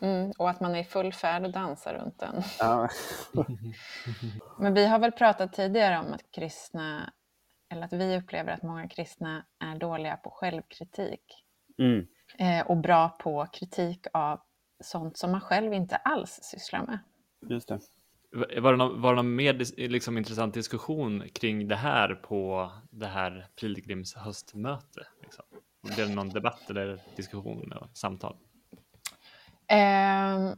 [0.00, 0.32] Mm.
[0.38, 2.42] Och att man är i full färd och dansar runt den.
[2.58, 2.88] Ja.
[4.58, 7.12] Men vi har väl pratat tidigare om att kristna,
[7.68, 11.44] eller att vi upplever att många kristna är dåliga på självkritik.
[11.78, 12.06] Mm.
[12.38, 14.40] Eh, och bra på kritik av
[14.80, 16.98] sånt som man själv inte alls sysslar med.
[17.48, 17.80] Just det.
[18.60, 19.54] Var det någon, var det någon mer
[19.88, 25.06] liksom, intressant diskussion kring det här på det här Pilgrims höstmöte?
[25.22, 25.44] Liksom?
[25.82, 28.36] Blev det någon debatt eller diskussion eller samtal?
[29.66, 30.54] Eh,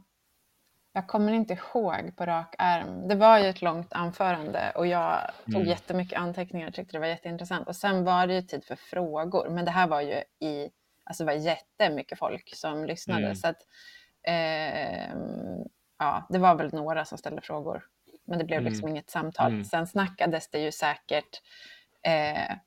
[0.93, 3.07] jag kommer inte ihåg på rak arm.
[3.07, 5.67] Det var ju ett långt anförande och jag tog mm.
[5.67, 7.67] jättemycket anteckningar och tyckte det var jätteintressant.
[7.67, 10.69] Och sen var det ju tid för frågor, men det här var ju i,
[11.03, 13.25] alltså det var jättemycket folk som lyssnade.
[13.25, 13.35] Mm.
[13.35, 13.61] Så att,
[14.27, 15.15] eh,
[15.99, 17.85] ja, det var väl några som ställde frågor,
[18.25, 18.71] men det blev mm.
[18.71, 19.51] liksom inget samtal.
[19.51, 19.65] Mm.
[19.65, 21.41] Sen snackades det ju säkert
[22.03, 22.57] eh,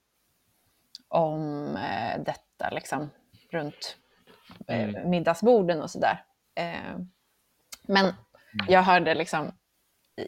[1.08, 3.10] om eh, detta liksom
[3.50, 3.96] runt
[4.68, 5.10] eh, mm.
[5.10, 6.24] middagsborden och sådär.
[6.54, 6.98] Eh,
[7.82, 8.16] men mm.
[8.68, 9.52] jag hörde liksom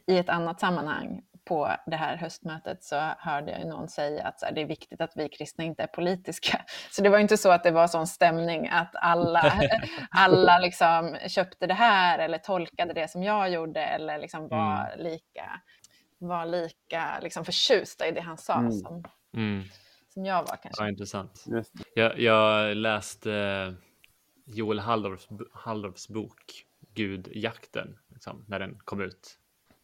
[0.07, 4.53] i ett annat sammanhang på det här höstmötet så hörde jag någon säga att här,
[4.53, 6.65] det är viktigt att vi kristna inte är politiska.
[6.91, 9.53] Så det var inte så att det var sån stämning att alla,
[10.11, 15.05] alla liksom köpte det här eller tolkade det som jag gjorde eller liksom var mm.
[15.05, 15.61] lika,
[16.19, 18.73] var lika liksom förtjusta i det han sa mm.
[18.73, 19.05] Som,
[19.37, 19.65] mm.
[20.09, 20.83] som jag var kanske.
[20.83, 21.45] Ja, intressant.
[21.95, 23.75] Jag, jag läste
[24.47, 29.39] Joel Halldorfs, Halldorfs bok Gudjakten, liksom, när den kom ut.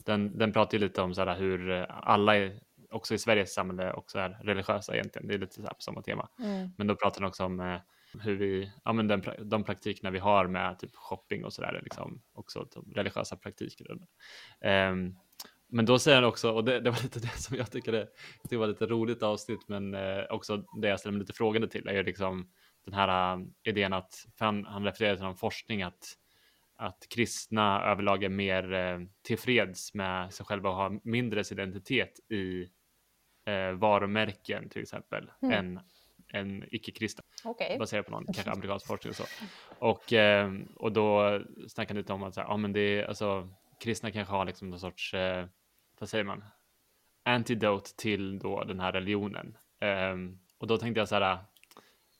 [0.05, 3.55] Den, den pratar ju lite om så här, hur eh, alla, är, också i Sveriges
[3.55, 5.29] samhälle, också är religiösa egentligen.
[5.29, 6.29] Det är lite så här på samma tema.
[6.39, 6.71] Mm.
[6.79, 7.81] Men då pratar den också om eh,
[8.21, 12.23] hur vi, ja men den, de praktikerna vi har med typ shopping och sådär, liksom
[12.33, 13.87] också religiösa praktiker.
[14.61, 15.17] Um,
[15.69, 18.09] men då säger han också, och det, det, var lite det som jag tycker det,
[18.43, 21.89] det var lite roligt avsnitt, men eh, också det jag ställer mig lite frågande till
[21.89, 22.51] är ju liksom
[22.85, 26.17] den här uh, idén att, han, han refererar till någon forskning att
[26.77, 32.69] att kristna överlag är mer eh, tillfreds med sig själva och har mindre identitet i
[33.47, 35.55] eh, varumärken till exempel mm.
[35.59, 35.81] än,
[36.33, 37.25] än icke-kristna.
[37.45, 37.79] Okay.
[37.79, 39.25] Baserat på någon kanske amerikansk forskning och så.
[39.79, 43.05] Och, eh, och då snackar han lite om att så här, ja, men det är,
[43.05, 43.49] alltså,
[43.81, 45.47] kristna kanske har liksom någon sorts, eh,
[45.99, 46.45] vad säger man,
[47.25, 49.59] antidote till då den här religionen.
[50.13, 51.39] Um, och då tänkte jag så här,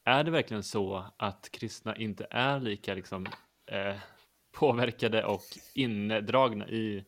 [0.05, 3.27] är det verkligen så att kristna inte är lika liksom,
[3.67, 3.97] eh,
[4.55, 7.05] påverkade och indragna i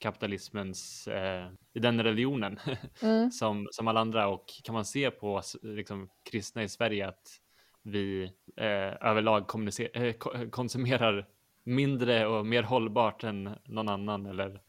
[0.00, 2.58] kapitalismens, eh, i den religionen
[3.02, 3.30] mm.
[3.30, 7.40] som, som alla andra och kan man se på liksom, kristna i Sverige att
[7.82, 8.24] vi
[8.56, 9.50] eh, överlag
[9.94, 10.12] eh,
[10.50, 11.28] konsumerar
[11.64, 14.60] mindre och mer hållbart än någon annan eller,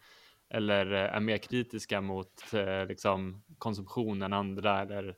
[0.49, 5.15] eller eh, är mer kritiska mot eh, liksom, konsumtion än andra eller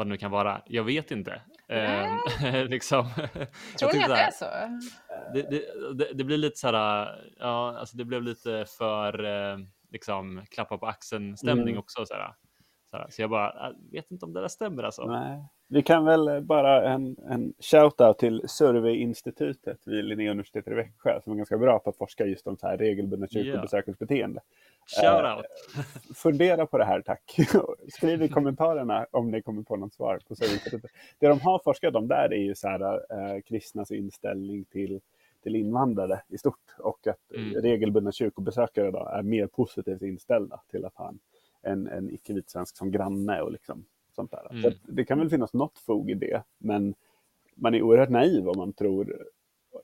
[0.00, 0.62] vad det nu kan vara.
[0.66, 1.42] Jag vet inte.
[1.68, 2.18] Mm.
[2.68, 3.08] liksom.
[3.78, 4.44] Tror ni att det är så?
[5.34, 9.58] Det, det, det, det, blir lite så här, ja, alltså det blev lite för eh,
[9.90, 11.78] liksom klappa på axeln stämning mm.
[11.78, 12.06] också.
[12.06, 12.34] Så, här.
[12.90, 13.06] Så, här.
[13.10, 15.04] så jag bara, jag vet inte om det där stämmer alltså.
[15.04, 15.48] Nej.
[15.72, 21.36] Vi kan väl bara en, en shout-out till Survey-institutet vid Linnéuniversitetet i Växjö som är
[21.36, 24.08] ganska bra på att forska just om så här regelbundna kyrkobesökens yeah.
[24.08, 24.40] beteende.
[25.00, 25.44] Shout-out!
[25.76, 27.36] Eh, fundera på det här tack.
[27.88, 30.90] Skriv i kommentarerna om ni kommer på något svar på Survey-institutet.
[31.18, 35.00] Det de har forskat om där är ju så här, eh, kristnas inställning till
[35.42, 37.62] till invandrare i stort och att mm.
[37.62, 41.18] regelbundna kyrkobesökare då är mer positivt inställda till att ha en,
[41.62, 43.84] en, en icke-vit svensk som granne och liksom
[44.20, 44.50] sånt där.
[44.50, 44.62] Mm.
[44.62, 46.94] Så det kan väl finnas något fog i det, men
[47.54, 49.26] man är oerhört naiv om man tror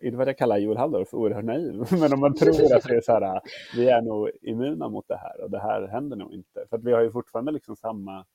[0.01, 1.85] är det vad jag kallar Joel Halldorf oerhört naiv?
[2.01, 3.41] Men om man tror att det är så här,
[3.77, 6.67] vi är nog immuna mot det här och det här händer nog inte.
[6.71, 8.27] För att vi har ju fortfarande liksom samma,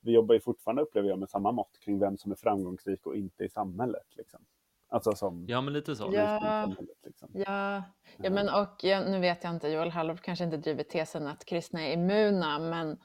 [0.00, 3.16] vi jobbar ju fortfarande upplever jag med samma mått kring vem som är framgångsrik och
[3.16, 4.16] inte i samhället.
[4.16, 4.40] Liksom.
[4.88, 5.44] Alltså som...
[5.48, 6.10] Ja, men lite så.
[6.12, 7.30] Ja, liksom.
[7.32, 7.82] ja.
[8.16, 11.44] ja men och ja, nu vet jag inte, Joel Halldorf kanske inte driver tesen att
[11.44, 12.98] kristna är immuna, men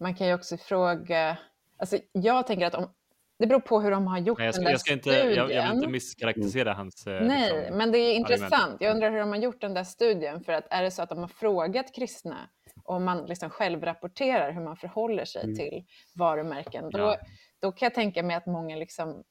[0.00, 1.38] man kan ju också fråga,
[1.80, 2.94] alltså jag tänker att om,
[3.38, 5.12] det beror på hur de har gjort Nej, jag ska, den där jag ska inte,
[5.12, 5.34] studien.
[5.36, 8.76] Jag, jag vill inte misskaraktärisera hans eh, Nej, liksom, men det är intressant.
[8.80, 10.44] Jag undrar hur de har gjort den där studien.
[10.44, 12.36] För att är det så att de har frågat kristna
[12.84, 15.56] och man liksom själv rapporterar hur man förhåller sig mm.
[15.56, 17.18] till varumärken, då, ja.
[17.60, 19.22] då kan jag tänka mig att många liksom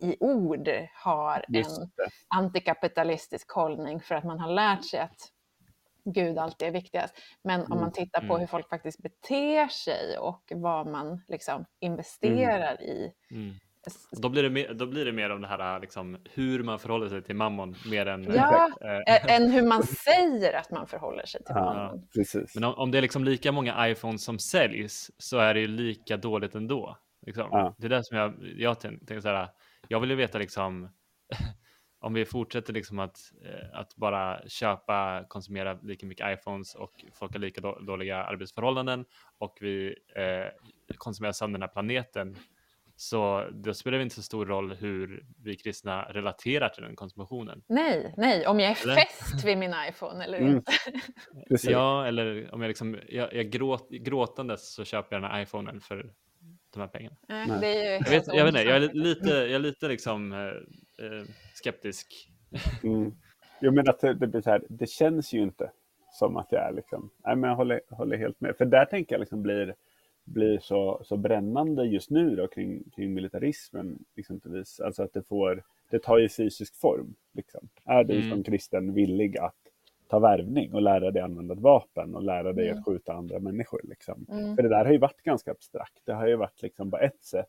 [0.00, 1.90] i ord har en
[2.36, 5.32] antikapitalistisk hållning för att man har lärt sig att
[6.14, 7.14] Gud alltid är viktigast.
[7.44, 8.40] Men om man mm, tittar på mm.
[8.40, 12.82] hur folk faktiskt beter sig och vad man liksom investerar mm.
[12.82, 13.12] i.
[13.30, 13.54] Mm.
[14.22, 17.08] Då blir, det mer, då blir det mer om det här liksom, hur man förhåller
[17.08, 18.70] sig till mammon mer än, ja,
[19.06, 22.08] äh, än hur man säger att man förhåller sig till ja, mammon.
[22.14, 22.54] Precis.
[22.54, 25.66] Men om, om, det är liksom lika många iPhones som säljs så är det ju
[25.66, 26.98] lika dåligt ändå.
[27.26, 27.48] Liksom.
[27.50, 27.74] Ja.
[27.78, 29.48] Det är det som jag, jag tänker så här,
[29.88, 30.88] jag vill ju veta liksom
[32.06, 37.32] om vi fortsätter liksom att, eh, att bara köpa, konsumera lika mycket iPhones och folk
[37.32, 39.04] har lika dåliga arbetsförhållanden
[39.38, 42.36] och vi eh, konsumerar sönder den här planeten
[42.96, 47.62] så då spelar det inte så stor roll hur vi kristna relaterar till den konsumtionen.
[47.68, 48.94] Nej, nej, om jag är eller?
[48.94, 50.56] fäst vid min iPhone eller mm.
[50.56, 50.72] inte.
[51.70, 55.80] ja, eller om jag liksom, jag, jag gråt, gråtandes så köper jag den här iPhonen
[55.80, 56.12] för
[56.74, 57.16] de här pengarna.
[57.28, 60.32] Nej, det är jag, vet, jag vet inte, jag är lite, jag är lite liksom
[60.98, 62.30] eh, skeptisk.
[62.84, 63.12] Mm.
[63.60, 65.70] Jo, men att det, blir så här, det känns ju inte
[66.12, 68.56] som att jag är liksom, nej men jag håller, håller helt med.
[68.56, 69.74] För där tänker jag liksom blir,
[70.24, 74.80] blir så, så brännande just nu då kring, kring militarismen exempelvis.
[74.80, 77.14] Alltså att det får, det tar ju fysisk form.
[77.32, 77.68] Liksom.
[77.84, 78.30] Är du mm.
[78.30, 79.54] som kristen villig att
[80.08, 82.78] ta värvning och lära dig använda ett vapen och lära dig mm.
[82.78, 83.80] att skjuta andra människor.
[83.84, 84.26] Liksom.
[84.30, 84.56] Mm.
[84.56, 86.00] För det där har ju varit ganska abstrakt.
[86.04, 87.46] Det har ju varit liksom bara ett sätt.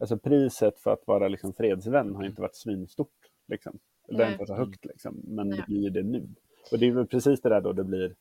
[0.00, 3.08] Alltså priset för att vara liksom fredsvän har inte varit svinstort.
[3.48, 3.78] Liksom.
[4.08, 5.20] Det har inte varit så högt, liksom.
[5.24, 5.58] men Nej.
[5.58, 6.28] det blir det nu.
[6.72, 8.14] Och det är väl precis det där då det blir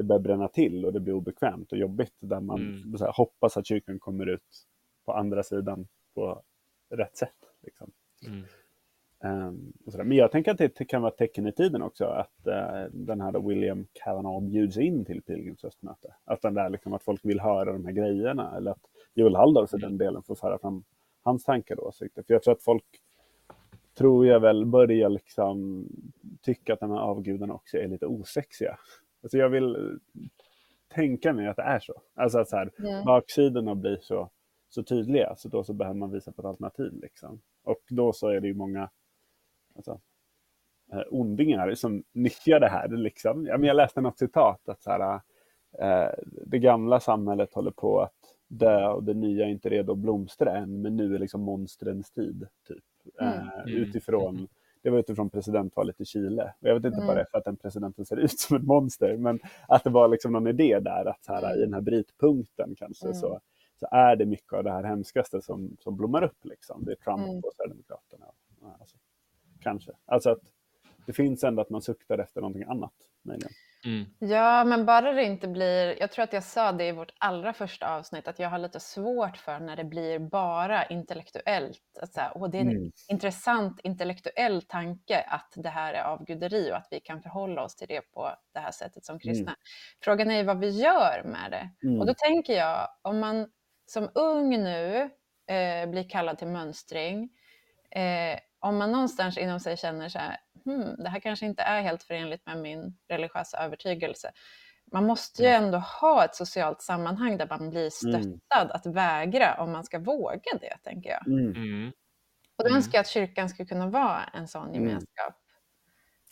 [0.00, 2.94] det börjar bränna till och det blir obekvämt och jobbigt där man mm.
[3.00, 4.66] här, hoppas att kyrkan kommer ut
[5.04, 6.42] på andra sidan på
[6.90, 7.36] rätt sätt.
[7.62, 7.90] Liksom.
[8.26, 8.44] Mm.
[9.48, 9.72] Um,
[10.04, 13.20] Men jag tänker att det kan vara ett tecken i tiden också att uh, den
[13.20, 16.14] här William Kavanaugh bjuds in till Pilgrims höstmöte.
[16.24, 19.70] Att, den där, liksom, att folk vill höra de här grejerna eller att Joel Halldorf
[19.70, 20.84] för den delen får föra fram
[21.22, 22.22] hans tankar och åsikter.
[22.22, 22.84] För jag tror att folk,
[23.98, 25.86] tror jag väl, börjar liksom
[26.42, 28.78] tycka att de här avgudarna också är lite osexiga.
[29.22, 29.98] Alltså jag vill
[30.94, 32.02] tänka mig att det är så.
[32.14, 33.04] Alltså att så här, yeah.
[33.04, 34.30] baksidorna blir så,
[34.68, 36.92] så tydliga, så då så behöver man visa på ett alternativ.
[37.02, 37.40] Liksom.
[37.64, 38.90] Och då så är det ju många
[39.76, 40.00] alltså,
[40.92, 42.88] eh, ondingar som nyttjar det här.
[42.88, 43.46] Liksom.
[43.46, 45.20] Ja, men jag läste något citat att så här,
[45.78, 46.14] eh,
[46.46, 48.19] det gamla samhället håller på att
[48.50, 52.10] dö och det nya är inte redo att blomstra än, men nu är liksom monstrens
[52.10, 52.46] tid.
[52.68, 52.84] Typ.
[53.20, 53.32] Mm.
[53.32, 53.68] Eh, mm.
[53.68, 54.48] utifrån,
[54.82, 56.54] det var utifrån presidentvalet i Chile.
[56.60, 57.06] Jag vet inte mm.
[57.06, 59.38] bara för att den presidenten ser ut som ett monster, men
[59.68, 63.14] att det var liksom någon idé där att här, i den här brytpunkten kanske mm.
[63.14, 63.40] så,
[63.80, 66.44] så är det mycket av det här hemskaste som, som blommar upp.
[66.44, 66.84] Liksom.
[66.84, 67.38] Det är Trump mm.
[67.38, 68.26] och Sverigedemokraterna.
[68.80, 68.96] Alltså
[69.60, 69.92] kanske.
[70.06, 70.42] Alltså att
[71.06, 72.94] det finns ändå att man suktar efter någonting annat.
[73.22, 73.52] Möjligen.
[73.84, 74.06] Mm.
[74.18, 77.52] Ja, men bara det inte blir, jag tror att jag sa det i vårt allra
[77.52, 81.98] första avsnitt, att jag har lite svårt för när det blir bara intellektuellt.
[82.00, 82.92] Att så här, det är en mm.
[83.08, 87.88] intressant intellektuell tanke att det här är avguderi och att vi kan förhålla oss till
[87.88, 89.50] det på det här sättet som kristna.
[89.50, 89.60] Mm.
[90.04, 91.70] Frågan är vad vi gör med det.
[91.88, 92.14] Och då mm.
[92.14, 93.48] tänker jag, om man
[93.86, 95.10] som ung nu
[95.46, 97.30] eh, blir kallad till mönstring,
[97.90, 100.36] eh, om man någonstans inom sig känner så här,
[100.72, 104.32] hmm, det här kanske inte är helt förenligt med min religiösa övertygelse.
[104.92, 108.70] Man måste ju ändå ha ett socialt sammanhang där man blir stöttad Mm.
[108.70, 111.26] att vägra om man ska våga det, tänker jag.
[111.28, 111.54] Mm.
[111.56, 111.88] Mm.
[112.56, 112.76] Och då Mm.
[112.76, 114.74] önskar jag att kyrkan skulle kunna vara en sån Mm.
[114.74, 115.34] gemenskap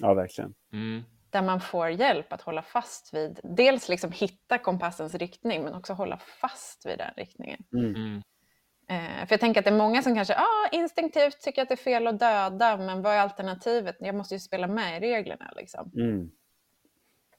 [0.03, 0.55] Ja, verkligen.
[0.73, 1.05] Mm.
[1.31, 5.93] där man får hjälp att hålla fast vid, dels liksom hitta kompassens riktning, men också
[5.93, 7.65] hålla fast vid den riktningen.
[7.73, 8.23] Mm.
[8.89, 9.03] Mm.
[9.03, 11.75] Eh, för jag tänker att det är många som kanske ah, instinktivt tycker att det
[11.75, 13.97] är fel att döda, men vad är alternativet?
[14.01, 15.53] Jag måste ju spela med i reglerna.
[15.57, 15.93] Liksom.
[15.95, 16.31] Mm.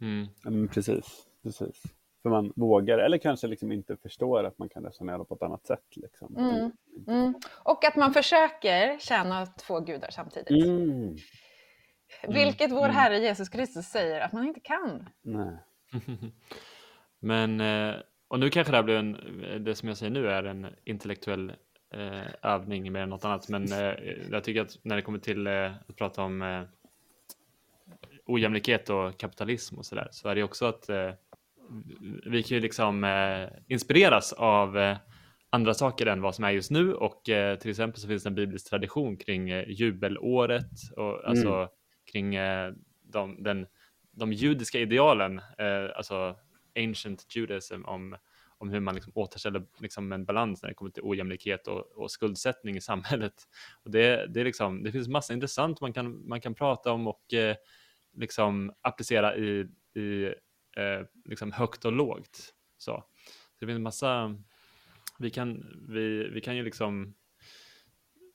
[0.01, 0.27] Mm.
[0.43, 1.83] Men precis, precis.
[2.21, 5.65] För man vågar, eller kanske liksom inte förstår att man kan resonera på ett annat
[5.65, 5.95] sätt.
[5.95, 6.35] Liksom.
[6.37, 6.71] Mm.
[7.07, 7.33] Mm.
[7.63, 10.65] Och att man försöker tjäna två gudar samtidigt.
[10.65, 11.15] Mm.
[12.27, 12.95] Vilket vår Mm.
[12.95, 15.09] Herre Jesus Kristus säger att man inte kan.
[15.21, 15.57] Nej.
[17.19, 17.95] Men, eh,
[18.29, 21.53] och nu kanske det här blir en, det som jag säger nu är en intellektuell
[21.93, 23.49] eh, övning mer än något annat.
[23.49, 23.93] Men eh,
[24.31, 26.61] jag tycker att när det kommer till eh, att prata om eh,
[28.25, 31.11] ojämlikhet och kapitalism och sådär så är det också att eh,
[32.25, 34.97] vi kan ju liksom eh, inspireras av eh,
[35.49, 37.21] andra saker än vad som är just nu och
[37.59, 41.69] till exempel så finns det en biblisk tradition kring jubelåret och alltså
[42.11, 42.73] kring eh,
[43.03, 43.67] de, den,
[44.11, 45.41] de judiska idealen,
[45.95, 46.35] alltså
[46.83, 48.17] ancient judaism om,
[48.57, 52.11] om hur man liksom återställer liksom en balans när det kommer till ojämlikhet och, och
[52.11, 53.33] skuldsättning i samhället.
[53.83, 57.07] Och det, det, är liksom, det finns massa intressant man kan, man kan prata om
[57.07, 57.55] och eh,
[58.13, 60.25] liksom applicera i, i
[60.77, 62.53] eh, liksom högt och lågt.
[62.77, 63.03] Så,
[63.59, 64.35] så det finns massa,
[65.19, 67.13] vi kan, vi, vi kan ju liksom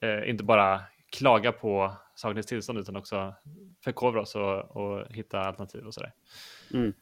[0.01, 0.80] eh, inte bara
[1.11, 3.34] klaga på sakernas tillstånd utan också
[3.84, 6.12] förkovra oss och, och hitta alternativ och sådär.
[6.74, 6.92] Mm.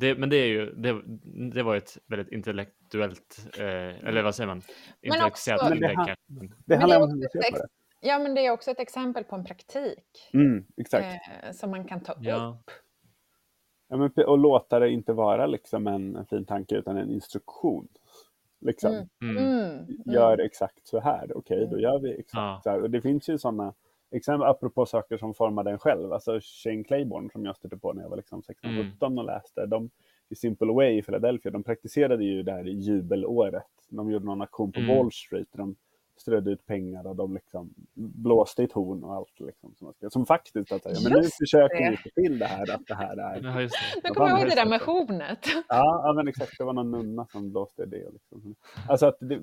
[0.00, 1.02] Det, men det är ju, det,
[1.54, 3.64] det var ett väldigt intellektuellt, eh,
[4.08, 4.62] eller vad säger man?
[5.02, 6.16] Intellektuellt också- Men det.
[6.26, 7.68] Men- Det handlar är om hur också vi ett ser på det.
[8.08, 11.06] Ja, men det är också ett exempel på en praktik Mm, exakt.
[11.42, 12.18] eh, som man kan ta upp.
[12.22, 12.62] Ja,
[13.88, 17.88] Ja, men, och låta det inte vara liksom en, en fin tanke utan en instruktion.
[18.60, 18.92] Liksom.
[18.94, 19.08] Mm.
[19.22, 19.58] mm, Mm.
[19.78, 19.86] Mm.
[20.04, 21.36] Gör exakt så här.
[21.36, 22.60] Okej, då gör vi exakt Ja.
[22.64, 22.82] så här.
[22.82, 23.74] Och det finns ju sådana
[24.10, 26.12] exempel apropå saker som formade en själv.
[26.12, 29.66] Alltså Shane Claiborne som jag stötte på när jag var liksom 16-17 och läste.
[29.66, 29.90] De,
[30.28, 33.62] I Simple Way i Philadelphia, de praktiserade ju det här jubelåret.
[33.88, 34.96] De gjorde någon aktion på Mm.
[34.96, 35.48] Wall Street.
[35.52, 35.76] De
[36.20, 39.40] strödde ut pengar och de liksom blåste i ett horn och allt.
[39.40, 42.86] Liksom, som, som faktiskt att säga, men nu försöker vi få till det här, att
[42.86, 44.08] det här är ja just det.
[44.08, 45.38] Nu kommer jag ihåg det där med hornet.
[45.68, 46.58] Ja, ja men exakt.
[46.58, 48.10] Det var någon nunna som blåste det.
[48.12, 48.54] Liksom.
[48.88, 49.40] Alltså att det,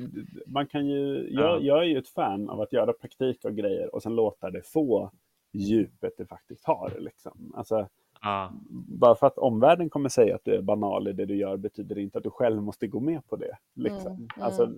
[0.47, 1.59] man kan ju, jag, Ja.
[1.61, 4.61] jag är ju ett fan av att göra praktik och grejer och sen låta det
[4.61, 5.11] få
[5.53, 6.93] djupet det faktiskt har.
[6.99, 7.53] Liksom.
[7.55, 7.87] Alltså,
[8.21, 11.57] Ja, bara för att omvärlden kommer säga att du är banal i det du gör
[11.57, 13.57] betyder det inte att du själv måste gå med på det.
[13.75, 14.11] Liksom.
[14.11, 14.69] Mm, Alltså, eh,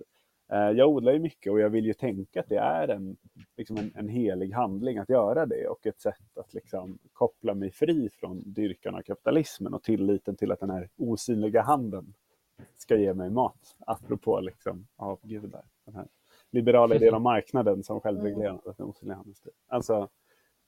[0.56, 3.16] jag odlar ju mycket och jag vill ju tänka att det är en,
[3.56, 7.70] liksom en, en helig handling att göra det och ett sätt att liksom koppla mig
[7.70, 12.14] fri från dyrkan av kapitalismen och tilliten till att den här osynliga handen
[12.76, 13.76] ska ge mig mat.
[13.86, 15.64] Apropå liksom avgudar.
[15.84, 16.08] Den här
[16.50, 19.52] liberala idén om marknaden som självreglerande, den osynliga handens styr.
[19.68, 20.08] Alltså,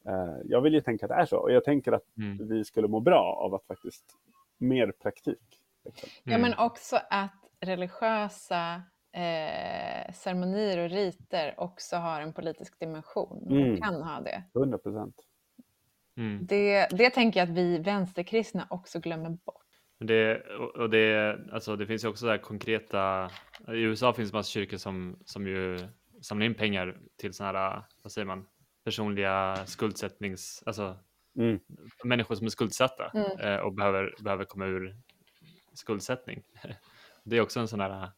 [0.07, 2.65] eh, jag vill ju tänka att det är så och jag tänker att mm, vi
[2.65, 4.05] skulle må bra av att faktiskt
[4.59, 5.61] mer praktik.
[5.85, 6.09] Liksom.
[6.25, 13.47] Ja, mm, men också att religiösa eh, ceremonier och riter också har en politisk dimension
[13.51, 13.73] Mm.
[13.73, 14.43] och kan ha det.
[14.55, 15.15] 100 procent.
[16.17, 16.47] mm.
[16.47, 16.87] det.
[16.91, 19.57] Det tänker jag att vi vänsterkristna också glömmer bort.
[19.99, 20.41] Det,
[20.77, 23.31] och det, alltså det finns ju också så här konkreta,
[23.69, 25.79] i USA finns det massa kyrkor som, som ju
[26.23, 28.47] samlar in pengar till sådana här, vad säger man,
[28.85, 30.97] personliga skuldsättnings, alltså
[31.39, 31.61] Mm.
[32.05, 33.39] människor som är skuldsatta Mm.
[33.41, 34.97] eh, och behöver, behöver komma ur
[35.75, 36.43] skuldsättning.
[37.25, 38.09] Det är också en sån här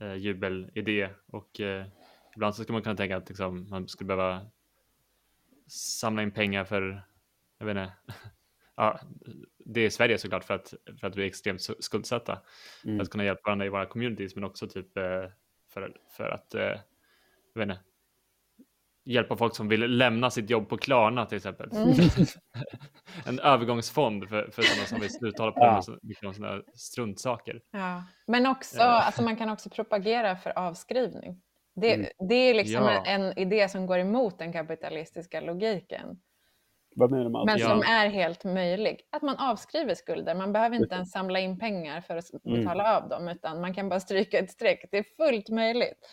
[0.00, 1.86] eh, jubelidé och eh,
[2.34, 4.46] ibland så ska man kunna tänka att liksom, man skulle behöva
[5.66, 7.02] samla in pengar för,
[7.58, 7.92] jag vet inte,
[8.76, 9.00] ja,
[9.58, 12.42] det är Sverige såklart för att, för att vi är extremt skuldsatta
[12.84, 12.96] Mm.
[12.96, 15.26] för att kunna hjälpa varandra i våra communities men också typ eh,
[15.68, 16.80] för, för att, eh,
[17.54, 17.80] jag vet inte,
[19.04, 21.70] hjälpa folk som vill lämna sitt jobb på Klarna till exempel.
[21.72, 21.94] Mm.
[23.26, 25.74] en övergångsfond för, för sådana som vill sluta hålla på Ja.
[25.74, 27.60] med så- mycket om sådana struntsaker.
[27.70, 28.04] Ja.
[28.26, 28.84] Men också, Ja.
[29.02, 31.42] alltså man kan också propagera för avskrivning.
[31.74, 32.06] Det, Mm.
[32.28, 33.04] det är liksom Ja.
[33.06, 36.20] en, en idé som går emot den kapitalistiska logiken.
[36.96, 37.46] Vad menar man?
[37.46, 37.68] Men Ja.
[37.68, 39.00] som är helt möjlig.
[39.10, 40.34] Att man avskriver skulder.
[40.34, 42.60] Man behöver inte ens samla in pengar för att Mm.
[42.60, 44.84] betala av dem, utan man kan bara stryka ett streck.
[44.90, 46.08] Det är fullt möjligt.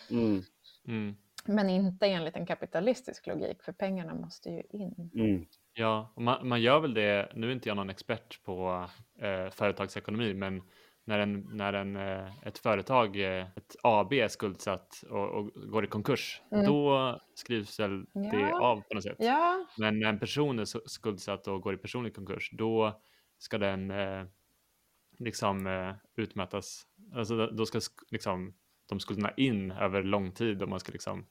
[1.47, 5.11] Men inte enligt en kapitalistisk logik, för pengarna måste ju in.
[5.15, 5.45] Mm.
[5.73, 8.85] Ja, och man, man gör väl det, nu är inte jag någon expert på
[9.19, 10.61] eh, företagsekonomi, men
[11.05, 15.83] när, en, när en, eh, ett företag, eh, ett AB är skuldsatt och, och går
[15.83, 16.65] i konkurs, Mm.
[16.65, 18.61] då skrivs väl det Ja.
[18.61, 19.15] av på något sätt.
[19.19, 23.01] Ja, Men när en person är skuldsatt och går i personlig konkurs, då
[23.37, 24.23] ska den eh,
[25.19, 26.83] liksom eh, utmätas.
[27.15, 28.53] Alltså då- ska sk- liksom
[28.89, 31.25] de skulderna in över lång tid och man ska liksom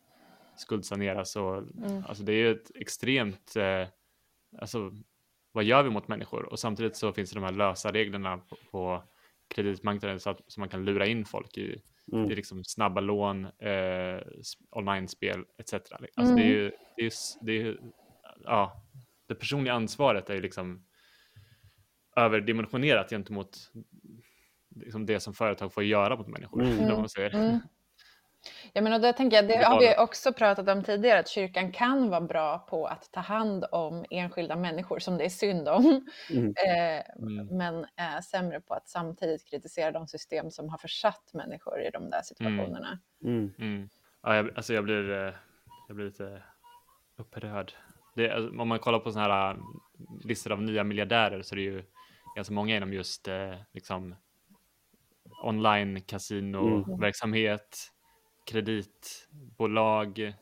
[0.57, 2.05] skuldsaneras och Mm.
[2.09, 3.89] alltså det är ju ett extremt, eh,
[4.59, 4.93] alltså
[5.53, 6.43] vad gör vi mot människor?
[6.43, 9.05] Och samtidigt så finns det de här lösa reglerna på, på
[9.49, 11.83] kreditmarknaden så att så man kan lura in folk i,
[12.13, 12.31] Mm.
[12.31, 14.21] i liksom snabba lån, eh,
[14.71, 15.75] online-spel etc.
[16.15, 17.79] Alltså det är ju, det är det är
[18.45, 18.83] ja,
[19.29, 20.87] det personliga ansvaret är ju liksom
[22.17, 23.73] överdimensionerat gentemot
[24.71, 26.63] liksom det som företag får göra mot människor.
[26.63, 27.09] Mm.
[27.09, 27.35] säger.
[27.35, 27.59] Mm.
[28.73, 31.73] Ja, men och det tänker jag, det har vi också pratat om tidigare, att kyrkan
[31.73, 36.07] kan vara bra på att ta hand om enskilda människor som det är synd om,
[36.31, 36.55] Mm.
[36.67, 37.47] eh, Mm.
[37.47, 42.11] men är sämre på att samtidigt kritisera de system som har försatt människor i de
[42.11, 42.99] där situationerna.
[43.25, 43.53] Mm.
[43.59, 43.89] Mm.
[44.23, 45.33] Ja, jag, alltså jag blir, eh,
[45.89, 46.43] jag blir lite
[47.17, 47.73] upprörd.
[48.15, 49.59] Det, alltså, om man kollar på sådana här eh,
[50.25, 51.83] listor av nya miljardärer så är det ju
[52.37, 54.15] ganska många inom just eh, liksom
[55.43, 57.79] online kasinoverksamhet,
[58.47, 60.35] kreditbolag,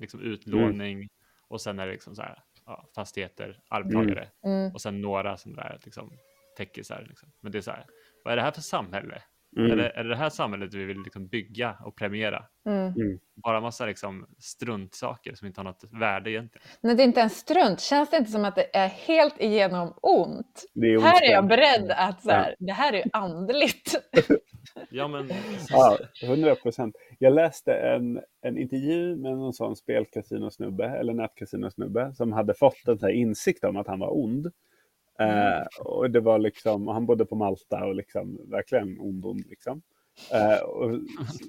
[0.00, 1.08] liksom utlåning
[1.48, 4.72] och sen är det liksom så här, ja, fastigheter, arvtagare Mm.
[4.72, 6.12] och sen några som där liksom
[6.56, 7.06] täckisar.
[7.08, 7.32] Liksom.
[7.40, 7.86] Men det är så här,
[8.24, 9.22] vad är det här för samhälle?
[9.56, 9.70] Mm.
[9.70, 12.44] Är, det, är det det här samhället vi vill liksom bygga och premiera?
[12.66, 13.18] Mm.
[13.34, 16.66] Bara massa liksom struntsaker som inte har något värde egentligen.
[16.80, 17.80] Nej, det är inte en strunt.
[17.80, 20.64] Känns det inte som att det är helt igenom ont?
[20.74, 23.94] Det är Här är jag beredd att så här, det här är andligt.
[24.90, 25.30] Ja, men
[25.68, 26.96] Ja, 100 procent.
[27.18, 32.98] Jag läste en, en intervju med någon sån spelkasinosnubbe eller nätkasinosnubbe som hade fått en
[33.02, 34.52] här insikt om att han var ond.
[35.20, 39.82] Eh, och det var liksom, han bodde på Malta och liksom verkligen ond, ond liksom.
[40.32, 40.90] Eh, och,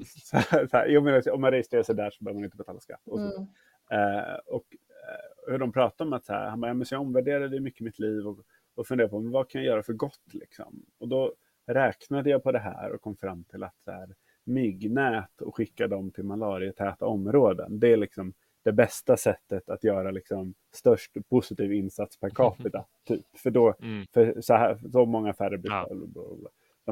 [0.05, 2.57] så, här- så här, jag menar, om man registrerar sig där så behöver man inte
[2.57, 3.07] betala skatt.
[3.07, 3.19] Och.
[3.19, 3.47] Mm.
[3.91, 4.63] Eh, och
[5.47, 7.81] hur de pratar om att så här, han bara, ja, men så jag omvärderade mycket
[7.81, 8.39] mitt liv och,
[8.75, 10.85] och funderade på men vad kan jag göra för gott liksom.
[10.97, 11.33] Och då
[11.67, 15.87] räknade jag på det här och kom fram till att så här, myggnät och skicka
[15.87, 18.33] dem till malariatäta områden, det är liksom
[18.63, 22.85] det bästa sättet att göra liksom störst positiv insats per capita.
[23.07, 23.25] Typ.
[23.37, 25.87] För då, mm, för så, här, så många färre blir Ja.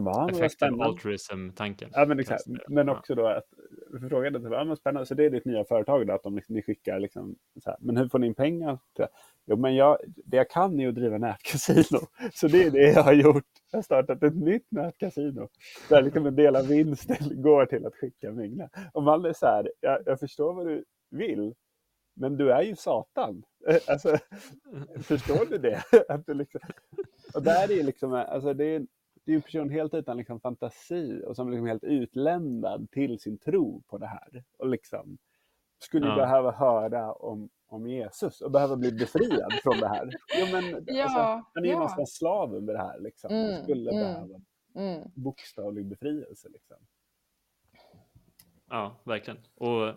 [0.04, 0.86] Bara, spännande.
[0.86, 1.90] altruism-tanken.
[1.94, 2.44] Ja, men, exakt.
[2.68, 3.46] Men också då att
[4.02, 6.36] vi frågade, typ, ja, men spännande, så det är ditt nya företag då, att de,
[6.36, 8.80] liksom- ni skickar liksom, så här, men hur får ni in pengar?
[8.96, 9.10] till det?"
[9.46, 12.00] Jo, men jag, det jag kan är att driva nätkasino,
[12.34, 13.44] så det är det jag har gjort.
[13.72, 15.50] Jag har startat ett nytt nätkasino,
[15.90, 18.72] där liksom en del av vinsten går till att skicka myggnät.
[18.94, 21.54] Och man är så här, jag, jag förstår vad du vill,
[22.16, 23.44] men du är ju Satan.
[23.68, 24.18] Eh, Alltså,
[25.02, 25.84] förstår du det?
[26.10, 26.62] Att du liksom,
[27.34, 28.86] och där är liksom, alltså det är,
[29.28, 33.38] det är en person helt utan liksom fantasi och som liksom helt utlämnad till sin
[33.38, 34.44] tro på det här.
[34.58, 35.18] Och liksom
[35.80, 36.16] skulle Ja.
[36.16, 40.10] behöva höra om, om Jesus och behöva bli befriad från det här.
[40.40, 41.20] Jo, men, Ja, alltså,
[41.54, 41.74] han är ju ja.
[41.78, 43.00] någonstans slav under det här.
[43.00, 43.32] Liksom.
[43.32, 44.04] Mm, och skulle mm.
[44.04, 44.42] behöva
[44.76, 45.12] Mm.
[45.16, 46.50] bokstavlig befrielse.
[46.50, 46.78] Liksom.
[48.70, 49.40] Ja, verkligen.
[49.56, 49.94] Och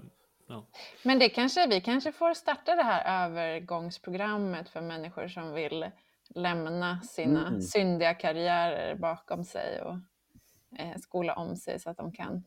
[0.46, 0.66] ja,
[1.04, 5.90] Men det kanske, vi kanske får starta det här övergångsprogrammet för människor som vill
[6.34, 7.60] lämna sina Mm.
[7.62, 9.94] syndiga karriärer bakom sig och
[10.78, 12.44] eh, skola om sig så att de kan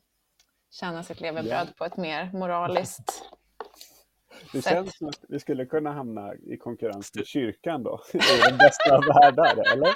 [0.72, 3.24] tjäna sitt levebröd på ett mer moraliskt
[4.54, 4.74] Det Sätt.
[4.74, 8.00] känns som att vi skulle kunna hamna i konkurrens med kyrkan då.
[8.14, 8.18] I
[8.50, 9.90] den bästa av världar, eller?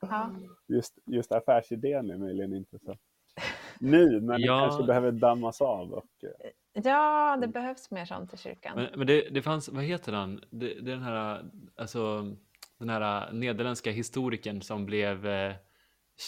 [0.00, 0.30] Ja.
[0.68, 2.96] Just, just affärsidén är möjligen inte så
[3.80, 4.54] ny, men Ja.
[4.54, 5.92] det kanske behöver dammas av.
[5.92, 6.50] Och, eh,
[6.84, 8.72] ja, det behövs mer sånt i kyrkan.
[8.76, 10.40] Men, men det, det fanns, vad heter han?
[10.50, 11.44] Det, det är den här,
[11.76, 12.22] alltså,
[12.78, 15.52] den här nederländska historikern som blev eh,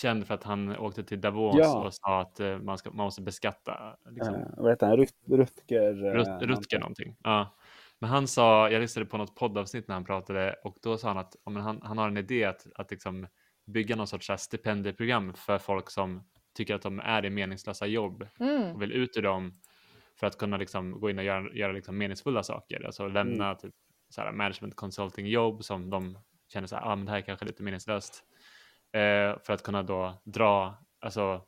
[0.02, 1.86] känd för att han åkte till Davos Ja.
[1.86, 4.96] och sa att eh, man, ska, man måste beskatta liksom, eh, vad heter han?
[4.96, 6.06] Rut, Rutger?
[6.06, 6.48] eh, Rut, någonting.
[6.48, 7.16] Rutger någonting.
[7.22, 7.56] Ja.
[7.98, 11.18] Men han sa, jag lyssnade på något poddavsnitt när han pratade och då sa han
[11.18, 13.26] att ja, men han, han har en idé att, att liksom
[13.66, 16.22] bygga någon sorts stipendieprogram för folk som
[16.54, 18.74] tycker att de är i meningslösa jobb Mm.
[18.74, 19.60] och vill ut ur dem
[20.20, 22.86] för att kunna liksom gå in och göra, göra liksom meningsfulla saker.
[22.86, 23.56] Alltså lämna Mm.
[23.58, 23.74] typ
[24.08, 26.18] så här management consulting jobb som de
[26.52, 28.24] känner så här, ah, men det här är kanske lite meningslöst.
[28.92, 31.44] Eh, för att kunna då dra, alltså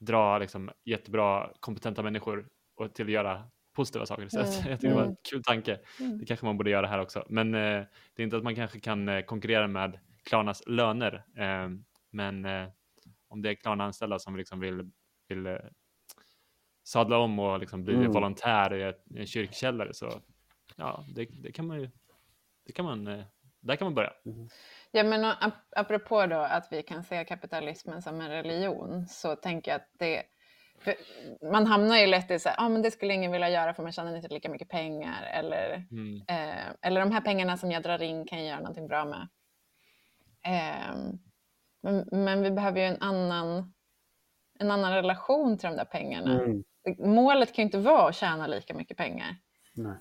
[0.00, 3.44] dra liksom jättebra kompetenta människor och till att göra
[3.76, 4.58] positiva saker istället.
[4.58, 5.80] Mm, Jag tycker det var en kul tanke.
[6.00, 6.18] Mm.
[6.18, 7.24] Det kanske man borde göra här också.
[7.28, 7.60] Men eh,
[8.14, 11.24] det är inte att man kanske kan eh, konkurrera med Klarnas löner.
[11.36, 11.68] Eh,
[12.12, 12.68] men eh,
[13.28, 14.90] om det är Klarna-anställda som liksom vill,
[15.28, 15.56] vill eh,
[16.86, 18.12] sadla om och liksom bli Mm.
[18.12, 20.10] volontär i, en kyrkkällare så
[20.76, 21.90] ja, det, det kan man ju
[22.66, 23.24] det kan man eh,
[23.60, 24.12] där kan man börja.
[24.90, 29.70] Ja, men ap apropå då att vi kan se kapitalismen som en religion så tänker
[29.70, 30.22] jag att det
[31.52, 33.82] man hamnar ju lätt i så här, ah, men det skulle ingen vilja göra för
[33.82, 36.22] man tjänar inte lika mycket pengar eller, mm.
[36.28, 39.28] eh, eller de här pengarna som jag drar in kan jag göra någonting bra med.
[40.46, 40.96] Eh,
[41.82, 43.74] men, men, vi behöver ju en annan,
[44.58, 46.42] en annan relation till de där pengarna.
[46.42, 46.64] Mm.
[46.98, 49.36] Målet kan ju inte vara att tjäna lika mycket pengar.
[49.74, 49.96] Nej.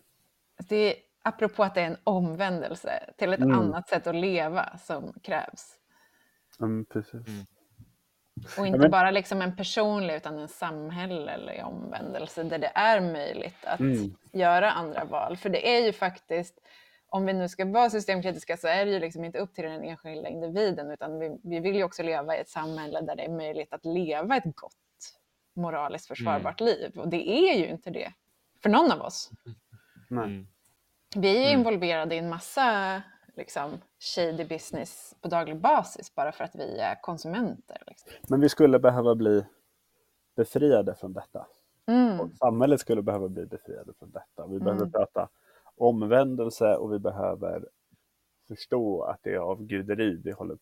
[0.70, 3.60] Det är apropå att det är en omvändelse till ett mm.
[3.60, 5.76] annat sätt att leva som krävs.
[6.60, 7.28] Mm, precis.
[7.28, 7.46] Mm.
[8.58, 13.80] Och inte bara liksom en personlig utan en samhällelig omvändelse där det är möjligt att
[13.80, 14.16] mm.
[14.34, 15.38] göra andra val.
[15.38, 16.60] För det är ju faktiskt,
[17.08, 19.84] om vi nu ska vara systemkritiska så är det ju liksom inte upp till den
[19.84, 23.32] enskilda individen utan vi, vi vill ju också leva i ett samhälle där det är
[23.32, 24.85] möjligt att leva ett gott
[25.56, 26.74] moraliskt försvarbart mm.
[26.74, 27.00] liv.
[27.00, 28.14] Och det är ju inte det
[28.64, 29.32] för någon av oss.
[30.12, 30.48] Mm.
[31.16, 33.02] Vi är involverade i en massa
[33.36, 37.84] liksom, shady business på daglig basis bara för att vi är konsumenter.
[37.88, 38.12] Liksom.
[38.30, 39.46] Men vi skulle behöva bli
[40.36, 41.48] befriade från detta.
[41.88, 42.20] Mm.
[42.20, 44.48] Och samhället skulle behöva bli befriade från detta.
[44.48, 44.92] Vi behöver mm.
[44.92, 45.30] prata
[45.76, 47.66] omvändelse och vi behöver
[48.48, 50.58] förstå att det är avguderi vi håller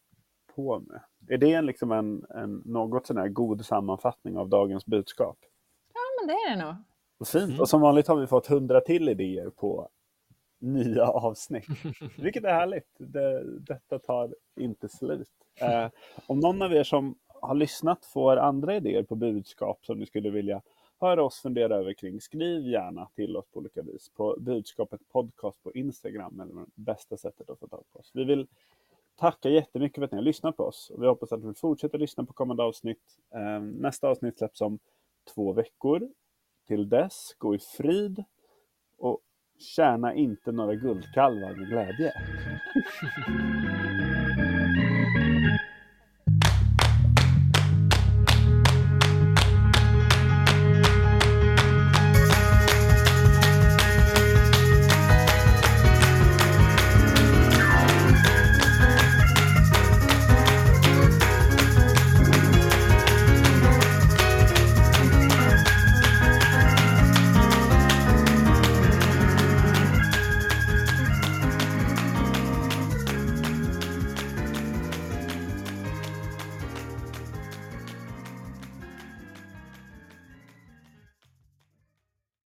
[0.55, 1.01] på med.
[1.27, 5.37] Är det liksom en, en något sån här god sammanfattning av dagens budskap?
[5.93, 6.75] Ja, men det är det nog.
[7.17, 7.49] Och fint.
[7.49, 7.59] Mm.
[7.59, 9.89] Och som vanligt har vi fått hundra till idéer på
[10.59, 11.65] nya avsnitt.
[12.17, 12.87] Vilket är härligt.
[12.97, 15.29] Det, detta tar inte slut.
[15.61, 15.89] Eh,
[16.27, 20.29] om någon av er som har lyssnat får andra idéer på budskap som ni skulle
[20.29, 20.61] vilja
[20.99, 25.63] höra oss fundera över kring, skriv gärna till oss på olika vis på budskapet podcast
[25.63, 28.11] på Instagram eller det bästa sättet att få tag på oss.
[28.13, 28.47] Vi vill
[29.15, 31.97] tacka jättemycket för att ni har lyssnat på oss och vi hoppas att ni fortsätter
[31.97, 33.17] lyssna på kommande avsnitt.
[33.35, 34.79] Ehm, nästa avsnitt släpps om
[35.33, 36.09] två veckor.
[36.67, 38.23] Till dess, gå i frid
[38.97, 39.21] och
[39.59, 42.13] tjäna inte några guldkalvar med glädje.